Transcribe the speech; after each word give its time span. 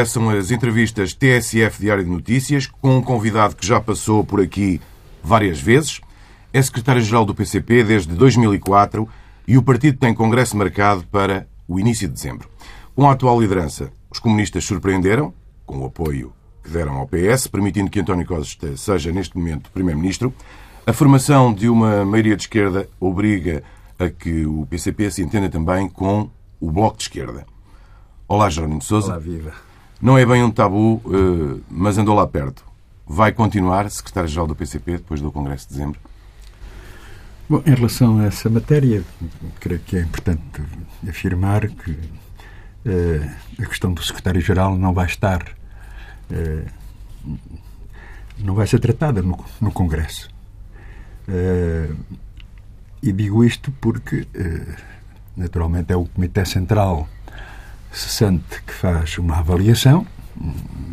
regressam 0.00 0.30
as 0.30 0.50
entrevistas 0.50 1.12
TSF 1.12 1.78
Diário 1.78 2.02
de 2.02 2.10
Notícias, 2.10 2.66
com 2.66 2.96
um 2.96 3.02
convidado 3.02 3.54
que 3.54 3.66
já 3.66 3.78
passou 3.78 4.24
por 4.24 4.40
aqui 4.40 4.80
várias 5.22 5.60
vezes. 5.60 6.00
É 6.54 6.62
secretário-geral 6.62 7.26
do 7.26 7.34
PCP 7.34 7.84
desde 7.84 8.14
2004 8.14 9.06
e 9.46 9.58
o 9.58 9.62
partido 9.62 9.98
tem 9.98 10.14
congresso 10.14 10.56
marcado 10.56 11.04
para 11.08 11.46
o 11.68 11.78
início 11.78 12.08
de 12.08 12.14
dezembro. 12.14 12.48
Com 12.96 13.06
a 13.06 13.12
atual 13.12 13.38
liderança, 13.38 13.92
os 14.10 14.18
comunistas 14.18 14.64
surpreenderam, 14.64 15.34
com 15.66 15.80
o 15.80 15.84
apoio 15.84 16.32
que 16.64 16.70
deram 16.70 16.94
ao 16.94 17.06
PS, 17.06 17.46
permitindo 17.48 17.90
que 17.90 18.00
António 18.00 18.26
Costa 18.26 18.74
seja, 18.78 19.12
neste 19.12 19.36
momento, 19.36 19.70
Primeiro-Ministro. 19.70 20.32
A 20.86 20.94
formação 20.94 21.52
de 21.52 21.68
uma 21.68 22.06
maioria 22.06 22.36
de 22.36 22.44
esquerda 22.44 22.88
obriga 22.98 23.62
a 23.98 24.08
que 24.08 24.46
o 24.46 24.64
PCP 24.64 25.10
se 25.10 25.22
entenda 25.22 25.50
também 25.50 25.90
com 25.90 26.30
o 26.58 26.70
Bloco 26.70 26.96
de 26.96 27.02
Esquerda. 27.02 27.44
Olá, 28.26 28.48
Jerónimo 28.48 28.80
Sousa. 28.80 29.08
Olá, 29.08 29.18
viva. 29.18 29.69
Não 30.00 30.16
é 30.16 30.24
bem 30.24 30.42
um 30.42 30.50
tabu, 30.50 31.02
eh, 31.04 31.60
mas 31.68 31.98
andou 31.98 32.14
lá 32.14 32.26
perto. 32.26 32.64
Vai 33.06 33.32
continuar 33.32 33.90
secretário-geral 33.90 34.46
do 34.46 34.56
PCP 34.56 34.92
depois 34.92 35.20
do 35.20 35.30
Congresso 35.30 35.68
de 35.68 35.74
Dezembro? 35.74 36.00
Bom, 37.46 37.62
em 37.66 37.74
relação 37.74 38.18
a 38.18 38.26
essa 38.26 38.48
matéria, 38.48 39.04
creio 39.58 39.80
que 39.80 39.96
é 39.98 40.00
importante 40.00 40.40
afirmar 41.06 41.68
que 41.68 41.90
uh, 41.90 43.30
a 43.60 43.66
questão 43.66 43.92
do 43.92 44.02
secretário-geral 44.02 44.78
não 44.78 44.94
vai 44.94 45.06
estar, 45.06 45.42
uh, 46.30 46.70
não 48.38 48.54
vai 48.54 48.68
ser 48.68 48.78
tratada 48.78 49.20
no, 49.20 49.44
no 49.60 49.72
Congresso. 49.72 50.30
E 53.02 53.12
digo 53.12 53.44
isto 53.44 53.70
porque, 53.80 54.26
naturalmente, 55.36 55.92
é 55.92 55.96
o 55.96 56.06
Comitê 56.06 56.44
Central 56.44 57.08
cessante 57.92 58.62
que 58.66 58.72
faz 58.72 59.18
uma 59.18 59.38
avaliação 59.38 60.06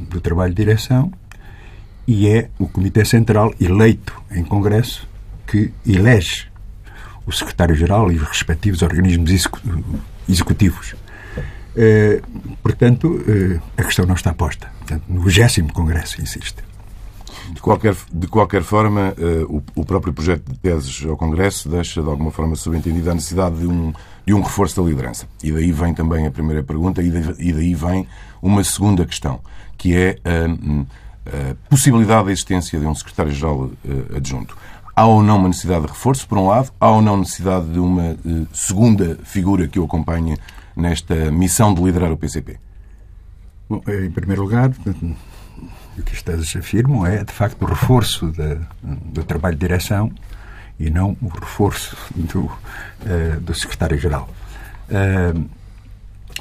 do 0.10 0.20
trabalho 0.20 0.54
de 0.54 0.64
direção 0.64 1.12
e 2.08 2.28
é 2.28 2.50
o 2.58 2.68
Comitê 2.68 3.04
Central 3.06 3.54
eleito 3.60 4.20
em 4.32 4.44
Congresso 4.44 5.08
que 5.46 5.74
elege 5.86 6.48
o 7.26 7.32
secretário-geral 7.32 8.12
e 8.12 8.16
os 8.16 8.24
respectivos 8.24 8.82
organismos 8.82 9.32
executivos. 10.28 10.96
Eh, 11.76 12.22
portanto, 12.64 13.24
eh, 13.28 13.60
a 13.78 13.84
questão 13.84 14.06
não 14.06 14.16
está 14.16 14.34
posta. 14.34 14.72
Portanto, 14.80 15.04
no 15.08 15.22
20 15.22 15.72
Congresso, 15.74 16.22
insisto. 16.22 16.64
De 17.52 17.62
qualquer, 17.62 17.96
de 18.12 18.28
qualquer 18.28 18.64
forma, 18.64 19.14
eh, 19.18 19.46
o, 19.48 19.62
o, 19.76 19.86
próprio 19.86 20.12
projeto 20.12 20.52
de 20.52 20.58
teses 20.58 21.06
ao 21.06 21.16
Congresso 21.16 21.70
deixa, 21.70 22.02
de 22.02 22.10
alguma 22.10 22.32
forma, 22.32 22.56
subentendida 22.56 23.12
a 23.12 23.14
necessidade 23.14 23.60
de 23.60 23.68
um, 23.68 23.94
de 24.28 24.34
um 24.34 24.42
reforço 24.42 24.82
da 24.82 24.86
liderança. 24.86 25.26
E 25.42 25.54
daí 25.54 25.72
vem 25.72 25.94
também 25.94 26.28
a 26.28 26.32
primeira 26.32 26.62
pergunta 26.62 27.02
e 27.02 27.10
daí 27.10 27.74
vem 27.74 28.06
uma 28.42 28.62
segunda 28.62 29.06
questão, 29.06 29.40
que 29.78 29.96
é 29.96 30.20
a, 30.26 31.52
a 31.52 31.56
possibilidade 31.70 32.26
da 32.26 32.32
existência 32.34 32.78
de 32.78 32.86
um 32.86 32.94
secretário-geral 32.94 33.72
adjunto. 34.14 34.58
Há 34.94 35.06
ou 35.06 35.24
não 35.24 35.38
uma 35.38 35.48
necessidade 35.48 35.84
de 35.84 35.88
reforço, 35.88 36.28
por 36.28 36.38
um 36.38 36.48
lado, 36.48 36.74
há 36.78 36.90
ou 36.90 37.02
não 37.02 37.16
necessidade 37.16 37.68
de 37.72 37.80
uma 37.80 38.18
uh, 38.26 38.48
segunda 38.52 39.18
figura 39.24 39.66
que 39.66 39.80
o 39.80 39.86
acompanhe 39.86 40.36
nesta 40.76 41.32
missão 41.32 41.74
de 41.74 41.82
liderar 41.82 42.12
o 42.12 42.18
PCP? 42.18 42.58
Bom, 43.70 43.82
em 43.88 44.12
primeiro 44.12 44.42
lugar, 44.42 44.72
o 45.98 46.04
que 46.04 46.14
estas 46.14 46.54
afirmam 46.54 47.06
é, 47.06 47.24
de 47.24 47.32
facto, 47.32 47.62
o 47.62 47.66
reforço 47.66 48.32
da, 48.32 48.58
do 48.82 49.24
trabalho 49.24 49.56
de 49.56 49.62
direção 49.62 50.12
e 50.80 50.90
não 50.90 51.18
o 51.22 51.28
reforço 51.28 51.98
do, 52.16 52.46
uh, 52.46 53.40
do 53.42 53.54
secretário-geral. 53.54 54.30
Uh, 54.90 55.50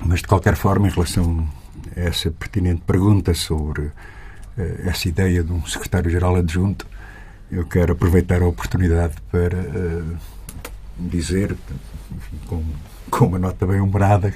mas, 0.05 0.21
de 0.21 0.27
qualquer 0.27 0.57
forma, 0.57 0.89
em 0.89 0.91
relação 0.91 1.49
a 1.97 2.01
essa 2.01 2.31
pertinente 2.31 2.83
pergunta 2.87 3.35
sobre 3.35 3.83
uh, 3.83 3.93
essa 4.85 5.09
ideia 5.09 5.43
de 5.43 5.53
um 5.53 5.65
secretário-geral 5.67 6.37
adjunto, 6.37 6.87
eu 7.51 7.65
quero 7.65 7.93
aproveitar 7.93 8.43
a 8.43 8.47
oportunidade 8.47 9.15
para 9.31 9.57
uh, 9.57 10.17
dizer, 10.99 11.57
com, 12.47 12.63
com 13.11 13.27
uma 13.27 13.39
nota 13.39 13.67
bem 13.67 13.81
humorada, 13.81 14.35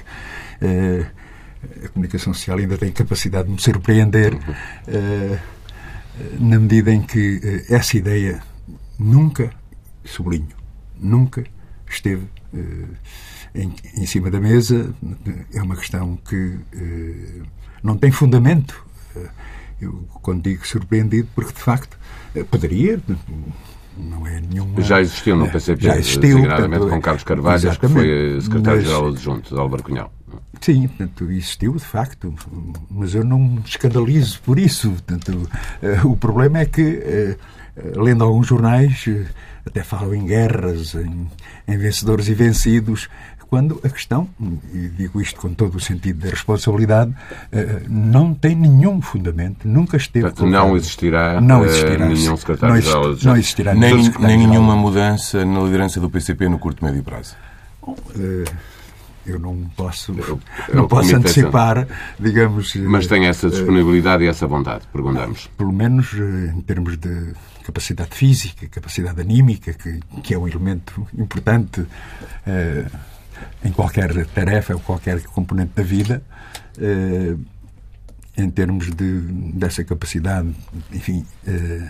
a 1.83 1.89
comunicação 1.89 2.33
social 2.33 2.59
ainda 2.59 2.77
tem 2.77 2.91
capacidade 2.91 3.47
de 3.47 3.53
me 3.55 3.59
surpreender, 3.59 4.37
na 6.39 6.59
medida 6.59 6.91
em 6.91 7.01
que 7.01 7.65
essa 7.67 7.97
ideia 7.97 8.43
nunca, 8.99 9.51
sublinho, 10.03 10.55
nunca 10.99 11.43
esteve 11.89 12.27
em, 13.53 13.73
em, 13.97 14.05
cima 14.05 14.31
da 14.31 14.39
mesa. 14.39 14.93
É 15.53 15.61
uma 15.61 15.75
questão 15.75 16.17
que 16.17 16.57
não 17.83 17.97
tem 17.97 18.11
fundamento. 18.11 18.85
Eu, 19.81 20.07
quando 20.21 20.43
digo 20.43 20.65
surpreendido, 20.65 21.27
porque 21.33 21.53
de 21.53 21.59
facto 21.59 21.97
eh, 22.35 22.43
poderia, 22.43 23.01
não 23.97 24.27
é 24.27 24.39
nenhuma. 24.39 24.79
Já 24.81 25.01
existiu 25.01 25.35
no 25.35 25.49
PCP, 25.49 25.83
já 25.83 25.97
existiu, 25.97 26.21
designadamente 26.21 26.79
portanto, 26.79 26.89
com 26.89 27.01
Carlos 27.01 27.23
Carvalho, 27.23 27.79
que 27.79 27.87
foi 27.87 28.41
secretário-geral 28.41 29.07
adjunto 29.07 29.55
de 29.55 29.59
Álvaro 29.59 29.83
Cunhal. 29.83 30.13
Sim, 30.61 30.87
portanto, 30.87 31.31
existiu, 31.31 31.73
de 31.73 31.83
facto, 31.83 32.33
mas 32.91 33.15
eu 33.15 33.23
não 33.23 33.39
me 33.39 33.61
escandalizo 33.65 34.39
por 34.43 34.59
isso. 34.59 34.91
Portanto, 34.91 35.49
o 36.05 36.15
problema 36.15 36.59
é 36.59 36.65
que, 36.65 37.35
lendo 37.95 38.23
alguns 38.23 38.47
jornais, 38.47 39.05
uh, 39.07 39.25
até 39.65 39.83
falam 39.83 40.13
em 40.15 40.25
guerras, 40.25 40.95
em, 40.95 41.27
em 41.67 41.77
vencedores 41.77 42.27
e 42.27 42.33
vencidos, 42.33 43.07
quando 43.51 43.81
a 43.83 43.89
questão, 43.89 44.29
e 44.73 44.87
digo 44.87 45.19
isto 45.19 45.37
com 45.37 45.53
todo 45.53 45.75
o 45.75 45.79
sentido 45.79 46.23
da 46.23 46.29
responsabilidade, 46.29 47.13
eh, 47.51 47.81
não 47.85 48.33
tem 48.33 48.55
nenhum 48.55 49.01
fundamento, 49.01 49.67
nunca 49.67 49.97
esteve. 49.97 50.27
Portanto, 50.27 50.49
não 50.49 50.77
existirá, 50.77 51.41
não 51.41 51.65
eh, 51.65 51.67
existirá 51.67 52.05
nenhum 52.07 52.37
secretário-geral. 52.37 53.03
Não, 53.09 53.17
não 53.21 53.35
existirá 53.35 53.75
nem, 53.75 54.09
nem 54.21 54.47
nenhuma 54.47 54.73
mudança 54.77 55.43
na 55.43 55.59
liderança 55.63 55.99
do 55.99 56.09
PCP 56.09 56.47
no 56.47 56.57
curto 56.57 56.81
e 56.81 56.85
médio 56.85 57.03
prazo. 57.03 57.35
Bom, 57.85 57.97
eh, 58.17 58.45
eu 59.25 59.39
não 59.39 59.69
posso, 59.75 60.13
não 60.73 60.87
posso 60.87 61.15
antecipar, 61.15 61.87
digamos. 62.19 62.75
Mas 62.75 63.07
tem 63.07 63.27
essa 63.27 63.49
disponibilidade 63.49 64.23
uh, 64.23 64.25
e 64.25 64.29
essa 64.29 64.47
vontade, 64.47 64.87
perguntamos. 64.91 65.47
Pelo 65.57 65.71
menos 65.71 66.13
em 66.13 66.61
termos 66.61 66.97
de 66.97 67.33
capacidade 67.63 68.15
física, 68.15 68.67
capacidade 68.67 69.19
anímica, 69.21 69.73
que, 69.73 69.99
que 70.23 70.33
é 70.33 70.37
um 70.37 70.47
elemento 70.47 71.07
importante. 71.17 71.81
Uh, 71.81 73.11
em 73.63 73.71
qualquer 73.71 74.25
tarefa 74.27 74.73
ou 74.73 74.79
qualquer 74.79 75.21
componente 75.23 75.71
da 75.75 75.83
vida, 75.83 76.23
eh, 76.79 77.35
em 78.37 78.49
termos 78.49 78.89
de, 78.91 79.19
dessa 79.53 79.83
capacidade, 79.83 80.53
enfim, 80.91 81.25
eh, 81.45 81.89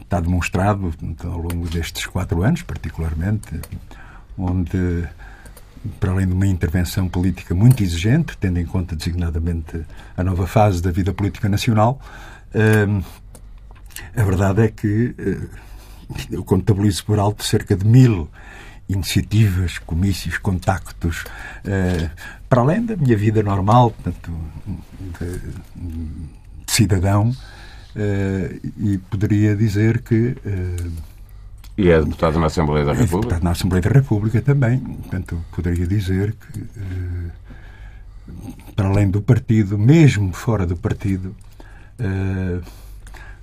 está 0.00 0.20
demonstrado 0.20 0.94
ao 1.24 1.38
longo 1.38 1.68
destes 1.68 2.06
quatro 2.06 2.42
anos, 2.42 2.62
particularmente, 2.62 3.60
onde, 4.36 5.08
para 6.00 6.12
além 6.12 6.26
de 6.26 6.32
uma 6.32 6.46
intervenção 6.46 7.08
política 7.08 7.54
muito 7.54 7.82
exigente, 7.82 8.36
tendo 8.38 8.58
em 8.58 8.66
conta 8.66 8.96
designadamente 8.96 9.84
a 10.16 10.24
nova 10.24 10.46
fase 10.46 10.82
da 10.82 10.90
vida 10.90 11.12
política 11.12 11.48
nacional, 11.48 12.00
eh, 12.54 12.86
a 14.16 14.24
verdade 14.24 14.62
é 14.62 14.68
que 14.68 15.14
eu 16.30 16.44
contabilizo 16.44 17.04
por 17.04 17.18
alto 17.18 17.44
cerca 17.44 17.76
de 17.76 17.86
mil 17.86 18.28
iniciativas, 18.88 19.78
comícios, 19.78 20.38
contactos, 20.38 21.22
uh, 21.64 22.10
para 22.48 22.60
além 22.60 22.84
da 22.84 22.96
minha 22.96 23.16
vida 23.16 23.42
normal, 23.42 23.90
portanto, 23.90 24.30
de, 25.18 25.38
de 26.66 26.72
cidadão, 26.72 27.30
uh, 27.30 28.70
e 28.78 28.98
poderia 29.10 29.56
dizer 29.56 30.02
que. 30.02 30.36
E 31.76 31.90
é 31.90 32.00
deputado 32.00 32.38
na 32.38 32.46
Assembleia 32.46 32.84
da 32.84 32.92
é 32.92 32.94
República? 32.94 33.20
deputado 33.20 33.42
na 33.42 33.50
Assembleia 33.50 33.82
da 33.82 33.90
República 33.90 34.40
também, 34.40 34.78
portanto, 34.78 35.44
poderia 35.54 35.86
dizer 35.86 36.34
que, 36.34 36.66
para 38.76 38.88
além 38.88 39.10
do 39.10 39.20
partido, 39.20 39.76
mesmo 39.76 40.32
fora 40.32 40.66
do 40.66 40.76
partido, 40.76 41.34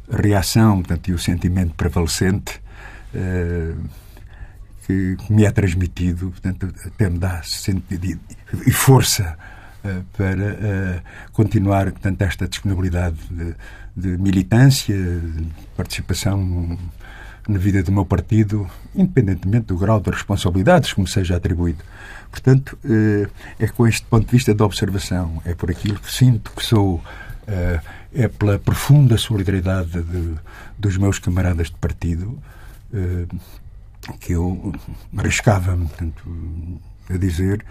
a 0.09 0.21
reação 0.21 0.77
portanto, 0.77 1.09
e 1.09 1.13
o 1.13 1.19
sentimento 1.19 1.73
prevalecente 1.73 2.61
que 4.85 5.17
me 5.29 5.43
é 5.43 5.51
transmitido, 5.51 6.31
portanto, 6.31 6.73
até 6.85 7.09
me 7.09 7.19
dá 7.19 7.41
sentido 7.43 8.19
e 8.65 8.71
força 8.71 9.37
para 10.17 11.03
continuar, 11.33 11.91
portanto, 11.91 12.21
esta 12.21 12.47
disponibilidade 12.47 13.17
de, 13.29 13.55
de 13.95 14.17
militância, 14.21 14.95
de 14.95 15.47
participação 15.75 16.77
na 17.51 17.59
vida 17.59 17.83
do 17.83 17.91
meu 17.91 18.05
partido, 18.05 18.69
independentemente 18.95 19.67
do 19.67 19.77
grau 19.77 19.99
de 19.99 20.09
responsabilidades 20.09 20.93
que 20.93 21.01
me 21.01 21.07
seja 21.07 21.35
atribuído. 21.35 21.83
Portanto, 22.29 22.77
uh, 22.85 23.29
é 23.59 23.67
com 23.67 23.87
este 23.87 24.05
ponto 24.07 24.25
de 24.25 24.31
vista 24.31 24.53
de 24.53 24.63
observação, 24.63 25.41
é 25.45 25.53
por 25.53 25.69
aquilo 25.69 25.99
que 25.99 26.11
sinto 26.11 26.51
que 26.51 26.65
sou, 26.65 27.03
é 28.13 28.27
pela 28.29 28.57
profunda 28.57 29.17
solidariedade 29.17 30.01
de, 30.03 30.35
dos 30.79 30.95
meus 30.95 31.19
camaradas 31.19 31.67
de 31.67 31.75
partido, 31.75 32.37
que 34.19 34.33
eu 34.33 34.73
arriscava-me 35.17 35.89
a 37.09 37.17
dizer 37.17 37.65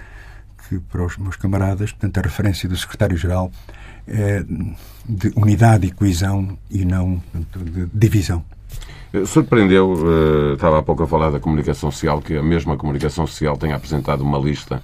que 0.68 0.78
para 0.78 1.04
os 1.04 1.16
meus 1.16 1.36
camaradas, 1.36 1.90
portanto, 1.92 2.18
a 2.18 2.22
referência 2.22 2.68
do 2.68 2.76
secretário-geral 2.76 3.50
é 4.06 4.44
de 5.08 5.32
unidade 5.34 5.86
e 5.86 5.90
coesão 5.90 6.56
e 6.70 6.84
não 6.84 7.18
portanto, 7.18 7.58
de 7.64 7.86
divisão. 7.92 8.44
Surpreendeu, 9.26 9.92
uh, 9.92 10.54
estava 10.54 10.78
há 10.78 10.82
pouco 10.82 11.02
a 11.02 11.06
falar 11.06 11.30
da 11.30 11.40
comunicação 11.40 11.90
social, 11.90 12.22
que 12.22 12.36
a 12.36 12.42
mesma 12.42 12.76
comunicação 12.76 13.26
social 13.26 13.56
tenha 13.56 13.74
apresentado 13.74 14.20
uma 14.20 14.38
lista 14.38 14.80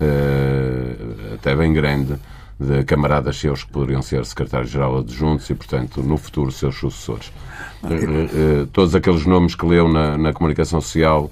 uh, 0.00 1.34
até 1.34 1.54
bem 1.54 1.72
grande 1.74 2.14
de 2.58 2.82
camaradas 2.84 3.36
seus 3.38 3.64
que 3.64 3.70
poderiam 3.70 4.00
ser 4.00 4.24
secretários-geral 4.24 4.98
adjuntos 4.98 5.48
e, 5.50 5.54
portanto, 5.54 6.02
no 6.02 6.16
futuro, 6.16 6.50
seus 6.50 6.76
sucessores. 6.76 7.30
Uh, 7.84 8.66
todos 8.72 8.94
aqueles 8.94 9.26
nomes 9.26 9.54
que 9.54 9.66
leu 9.66 9.86
na, 9.86 10.16
na 10.16 10.32
comunicação 10.32 10.80
social 10.80 11.30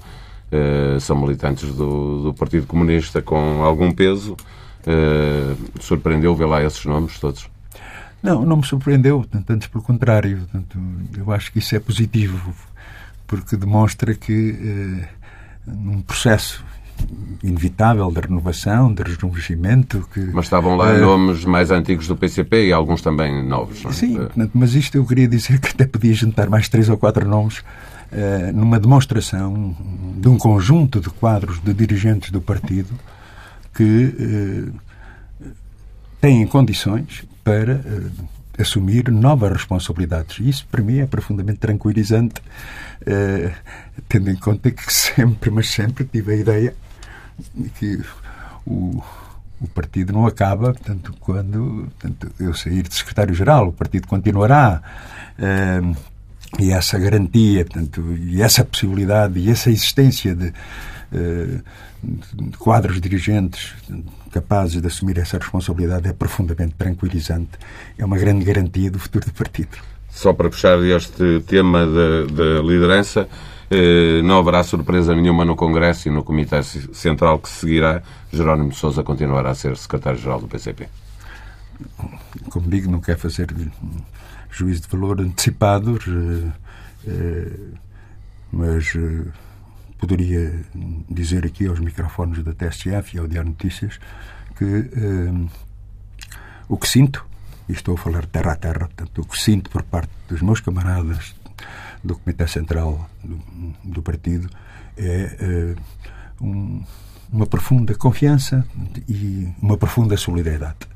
são 1.01 1.19
militantes 1.19 1.73
do, 1.75 2.23
do, 2.23 2.33
Partido 2.33 2.65
Comunista 2.65 3.21
com 3.21 3.65
algum 3.65 3.91
peso. 3.91 4.37
surpreendeu 5.81 6.33
ver 6.33 6.45
lá 6.45 6.63
esses 6.63 6.85
nomes 6.85 7.19
todos? 7.19 7.49
Não, 8.27 8.45
não 8.45 8.57
me 8.57 8.65
surpreendeu, 8.65 9.25
antes 9.47 9.69
pelo 9.69 9.81
contrário. 9.81 10.45
Tanto, 10.51 10.77
eu 11.17 11.31
acho 11.31 11.49
que 11.49 11.59
isso 11.59 11.73
é 11.73 11.79
positivo, 11.79 12.53
porque 13.25 13.55
demonstra 13.55 14.13
que 14.13 14.99
eh, 15.01 15.07
num 15.65 16.01
processo 16.01 16.61
inevitável 17.41 18.11
de 18.11 18.19
renovação, 18.19 18.93
de 18.93 19.01
rejuvenescimento. 19.01 20.05
Que, 20.13 20.19
mas 20.33 20.45
estavam 20.45 20.75
lá 20.75 20.93
uh, 20.93 20.99
nomes 20.99 21.45
mais 21.45 21.71
antigos 21.71 22.05
do 22.05 22.17
PCP 22.17 22.67
e 22.67 22.73
alguns 22.73 23.01
também 23.01 23.47
novos. 23.47 23.81
Não 23.83 23.91
é? 23.91 23.93
Sim, 23.93 24.15
portanto, 24.15 24.51
mas 24.53 24.73
isto 24.73 24.97
eu 24.97 25.05
queria 25.05 25.27
dizer 25.27 25.59
que 25.61 25.69
até 25.69 25.85
podia 25.85 26.13
juntar 26.13 26.49
mais 26.49 26.67
três 26.67 26.89
ou 26.89 26.97
quatro 26.97 27.25
nomes 27.25 27.59
uh, 27.59 28.51
numa 28.53 28.77
demonstração 28.77 29.73
de 30.17 30.27
um 30.27 30.37
conjunto 30.37 30.99
de 30.99 31.09
quadros 31.09 31.61
de 31.61 31.73
dirigentes 31.73 32.29
do 32.29 32.41
partido 32.41 32.93
que 33.73 34.73
uh, 34.73 35.47
têm 36.19 36.45
condições 36.45 37.23
para 37.47 37.75
uh, 37.75 38.11
assumir 38.59 39.09
novas 39.09 39.53
responsabilidades. 39.53 40.45
Isso, 40.45 40.67
para 40.69 40.83
mim, 40.83 40.99
é 40.99 41.05
profundamente 41.05 41.59
tranquilizante, 41.59 42.41
uh, 42.41 43.53
tendo 44.09 44.29
em 44.29 44.35
conta 44.35 44.69
que 44.69 44.91
sempre, 44.91 45.49
mas 45.49 45.69
sempre, 45.69 46.03
tive 46.03 46.33
a 46.33 46.35
ideia 46.35 46.75
de 47.55 47.69
que 47.69 48.01
o, 48.65 49.01
o 49.61 49.67
partido 49.69 50.11
não 50.11 50.27
acaba, 50.27 50.73
portanto, 50.73 51.13
quando 51.21 51.87
portanto, 51.97 52.29
eu 52.37 52.53
sair 52.53 52.83
de 52.83 52.93
secretário-geral, 52.93 53.69
o 53.69 53.71
partido 53.71 54.07
continuará. 54.07 54.81
Uh, 55.39 55.95
e 56.59 56.71
essa 56.71 56.99
garantia, 56.99 57.63
portanto, 57.63 58.13
e 58.17 58.41
essa 58.41 58.65
possibilidade 58.65 59.39
e 59.39 59.49
essa 59.49 59.69
existência 59.69 60.35
de 60.35 60.53
quadros 62.59 62.99
dirigentes 62.99 63.73
capazes 64.31 64.81
de 64.81 64.87
assumir 64.87 65.17
essa 65.17 65.37
responsabilidade 65.37 66.07
é 66.07 66.13
profundamente 66.13 66.75
tranquilizante. 66.75 67.51
É 67.97 68.05
uma 68.05 68.17
grande 68.17 68.45
garantia 68.45 68.91
do 68.91 68.99
futuro 68.99 69.25
do 69.25 69.33
partido. 69.33 69.77
Só 70.09 70.33
para 70.33 70.51
fechar 70.51 70.79
este 70.83 71.41
tema 71.47 71.85
da, 71.85 72.61
liderança, 72.61 73.27
eh, 73.69 74.21
não 74.23 74.39
haverá 74.39 74.63
surpresa 74.63 75.15
nenhuma 75.15 75.45
no 75.45 75.55
Congresso 75.55 76.07
e 76.07 76.11
no 76.11 76.23
Comitê 76.23 76.61
Central 76.63 77.39
que 77.39 77.49
seguirá. 77.49 78.01
Jerónimo 78.31 78.69
de 78.69 78.77
Sousa 78.77 79.03
continuará 79.03 79.51
a 79.51 79.55
ser 79.55 79.77
secretário-geral 79.77 80.41
do 80.41 80.47
PCP. 80.47 80.87
Como 82.49 82.67
digo, 82.69 82.89
não 82.89 82.99
quer 82.99 83.17
fazer 83.17 83.47
juízo 84.49 84.81
de 84.81 84.87
valor 84.87 85.21
antecipados, 85.21 86.05
eh, 86.07 86.51
eh, 87.07 87.51
mas 88.51 88.95
poderia 89.97 90.63
dizer 91.09 91.45
aqui 91.45 91.67
aos 91.67 91.79
microfones 91.79 92.43
da 92.43 92.53
TSF 92.53 93.15
e 93.15 93.19
ao 93.19 93.27
Diário 93.27 93.49
Notícias 93.49 93.99
que 94.55 94.65
um, 94.65 95.47
o 96.67 96.77
que 96.77 96.87
sinto, 96.87 97.25
e 97.69 97.73
estou 97.73 97.95
a 97.95 97.97
falar 97.97 98.25
terra 98.25 98.53
a 98.53 98.55
terra, 98.55 98.79
portanto, 98.79 99.21
o 99.21 99.25
que 99.25 99.37
sinto 99.37 99.69
por 99.69 99.83
parte 99.83 100.11
dos 100.27 100.41
meus 100.41 100.59
camaradas 100.59 101.35
do 102.03 102.15
Comitê 102.17 102.47
Central 102.47 103.09
do, 103.23 103.39
do 103.83 104.01
partido 104.01 104.49
é 104.97 105.75
uh, 106.41 106.45
um, 106.45 106.83
uma 107.31 107.45
profunda 107.45 107.93
confiança 107.93 108.65
e 109.07 109.47
uma 109.61 109.77
profunda 109.77 110.17
solidariedade. 110.17 110.87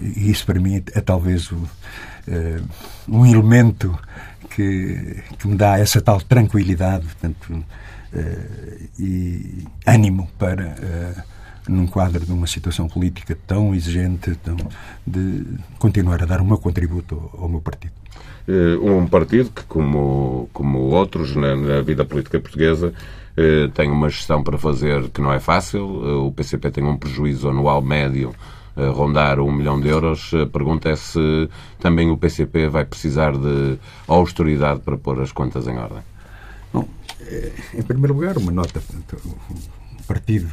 E 0.00 0.30
isso 0.30 0.46
para 0.46 0.60
mim 0.60 0.82
é 0.92 1.00
talvez 1.00 1.50
o, 1.50 1.56
uh, 1.56 2.68
um 3.08 3.26
elemento 3.26 3.98
que, 4.50 5.22
que 5.38 5.48
me 5.48 5.56
dá 5.56 5.78
essa 5.78 6.00
tal 6.00 6.20
tranquilidade. 6.20 7.04
Portanto, 7.06 7.64
e 8.98 9.64
ânimo 9.86 10.28
para, 10.38 10.64
uh, 10.64 11.22
num 11.70 11.86
quadro 11.86 12.24
de 12.24 12.32
uma 12.32 12.46
situação 12.46 12.88
política 12.88 13.36
tão 13.46 13.74
exigente, 13.74 14.34
tão, 14.36 14.56
de 15.06 15.44
continuar 15.78 16.22
a 16.22 16.26
dar 16.26 16.40
o 16.40 16.44
meu 16.44 16.58
contributo 16.58 17.30
ao, 17.38 17.48
meu 17.48 17.60
partido. 17.60 17.92
Eh, 18.48 18.76
um 18.82 19.06
partido 19.06 19.50
que, 19.50 19.62
como, 19.64 20.48
como 20.52 20.78
outros 20.78 21.36
na, 21.36 21.54
na 21.54 21.80
vida 21.82 22.04
política 22.04 22.40
portuguesa, 22.40 22.92
tem 23.74 23.90
uma 23.90 24.10
gestão 24.10 24.42
para 24.42 24.58
fazer 24.58 25.08
que 25.10 25.20
não 25.20 25.32
é 25.32 25.40
fácil. 25.40 26.26
O 26.26 26.32
PCP 26.32 26.70
tem 26.70 26.84
um 26.84 26.98
prejuízo 26.98 27.48
anual 27.48 27.80
médio 27.80 28.34
a 28.76 28.90
rondar 28.90 29.40
um 29.40 29.50
milhão 29.50 29.80
de 29.80 29.88
euros. 29.88 30.32
A 30.34 30.46
pergunta 30.46 30.90
é 30.90 30.96
se 30.96 31.48
também 31.78 32.10
o 32.10 32.18
PCP 32.18 32.68
vai 32.68 32.84
precisar 32.84 33.32
de 33.32 33.78
austeridade 34.06 34.80
para 34.80 34.98
pôr 34.98 35.20
as 35.20 35.32
contas 35.32 35.66
em 35.66 35.78
ordem. 35.78 36.02
Bom, 36.72 36.88
eh, 37.20 37.52
em 37.74 37.82
primeiro 37.82 38.14
lugar, 38.14 38.36
uma 38.38 38.52
nota. 38.52 38.80
Portanto, 38.80 39.20
o 39.98 40.02
Partido 40.04 40.50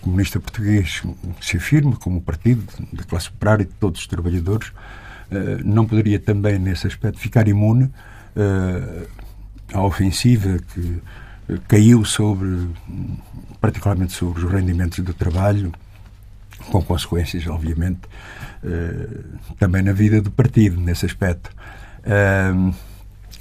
Comunista 0.00 0.40
Português 0.40 1.02
se 1.40 1.56
afirma 1.56 1.96
como 1.96 2.20
partido 2.20 2.64
da 2.92 3.04
classe 3.04 3.28
operária 3.28 3.64
e 3.64 3.66
de 3.66 3.74
todos 3.74 4.00
os 4.00 4.06
trabalhadores. 4.06 4.72
Eh, 5.30 5.58
não 5.64 5.86
poderia 5.86 6.18
também, 6.18 6.58
nesse 6.58 6.86
aspecto, 6.86 7.18
ficar 7.18 7.46
imune 7.46 7.90
eh, 8.36 9.06
à 9.72 9.82
ofensiva 9.82 10.58
que 10.72 11.02
caiu 11.66 12.04
sobre, 12.04 12.68
particularmente 13.60 14.12
sobre 14.12 14.44
os 14.44 14.50
rendimentos 14.50 14.98
do 15.00 15.14
trabalho, 15.14 15.72
com 16.70 16.82
consequências, 16.82 17.46
obviamente, 17.46 18.00
também 19.58 19.82
na 19.82 19.92
vida 19.92 20.20
do 20.20 20.30
partido, 20.30 20.78
nesse 20.78 21.06
aspecto. 21.06 21.50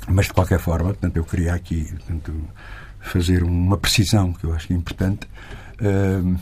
Mas, 0.08 0.28
de 0.28 0.34
qualquer 0.34 0.60
forma, 0.60 0.90
portanto, 0.90 1.18
eu 1.18 1.24
queria 1.26 1.54
aqui 1.54 1.86
portanto, 1.92 2.34
fazer 3.02 3.44
uma 3.44 3.78
precisão 3.78 4.34
que 4.34 4.46
eu 4.46 4.54
acho 4.54 4.72
é 4.72 4.76
importante. 4.76 5.28
Uh, 5.82 6.38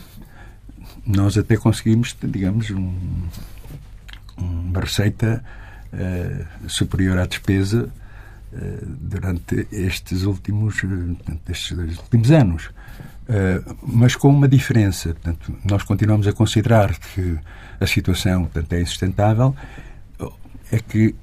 nós 1.04 1.36
até 1.36 1.56
conseguimos, 1.56 2.16
digamos, 2.22 2.70
um, 2.70 2.94
uma 4.36 4.80
receita 4.80 5.42
uh, 5.92 6.68
superior 6.68 7.18
à 7.18 7.26
despesa 7.26 7.88
uh, 8.52 8.86
durante 9.00 9.66
estes 9.72 10.22
últimos, 10.22 10.80
estes 11.48 11.98
últimos 11.98 12.30
anos. 12.30 12.70
mas 13.82 14.14
com 14.14 14.28
uma 14.28 14.48
diferença. 14.48 15.08
Portanto, 15.14 15.52
nós 15.64 15.82
continuamos 15.82 16.28
a 16.28 16.32
considerar 16.32 16.96
que 16.96 17.38
a 17.80 17.86
situação 17.86 18.44
portanto, 18.44 18.72
é 18.72 18.80
insustentável, 18.80 19.54
é 20.70 20.78
que 20.78 21.14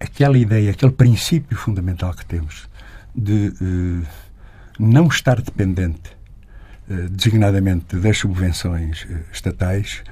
aquela 0.00 0.38
ideia, 0.38 0.70
aquele 0.70 0.92
princípio 0.92 1.56
fundamental 1.56 2.14
que 2.14 2.24
temos 2.24 2.68
de 3.14 3.52
uh, 3.60 4.06
não 4.78 5.06
estar 5.08 5.40
dependente, 5.40 6.10
uh, 6.88 7.08
designadamente 7.08 7.96
das 7.96 8.18
subvenções 8.18 9.04
uh, 9.04 9.20
estatais, 9.32 10.02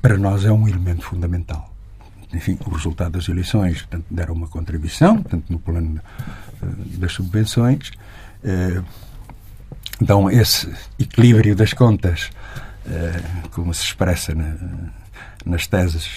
para 0.00 0.16
nós 0.16 0.44
é 0.44 0.52
um 0.52 0.66
elemento 0.66 1.02
fundamental. 1.02 1.74
Enfim, 2.32 2.56
o 2.64 2.70
resultado 2.70 3.12
das 3.12 3.28
eleições 3.28 3.82
portanto, 3.82 4.06
deram 4.10 4.32
uma 4.32 4.46
contribuição, 4.46 5.20
portanto, 5.20 5.50
no 5.50 5.58
plano 5.58 6.00
das 6.96 7.12
subvenções, 7.12 7.90
dão 10.00 10.30
esse 10.30 10.72
equilíbrio 10.98 11.54
das 11.54 11.74
contas, 11.74 12.30
como 13.50 13.74
se 13.74 13.84
expressa 13.84 14.34
na, 14.34 14.54
nas 15.44 15.66
teses 15.66 16.08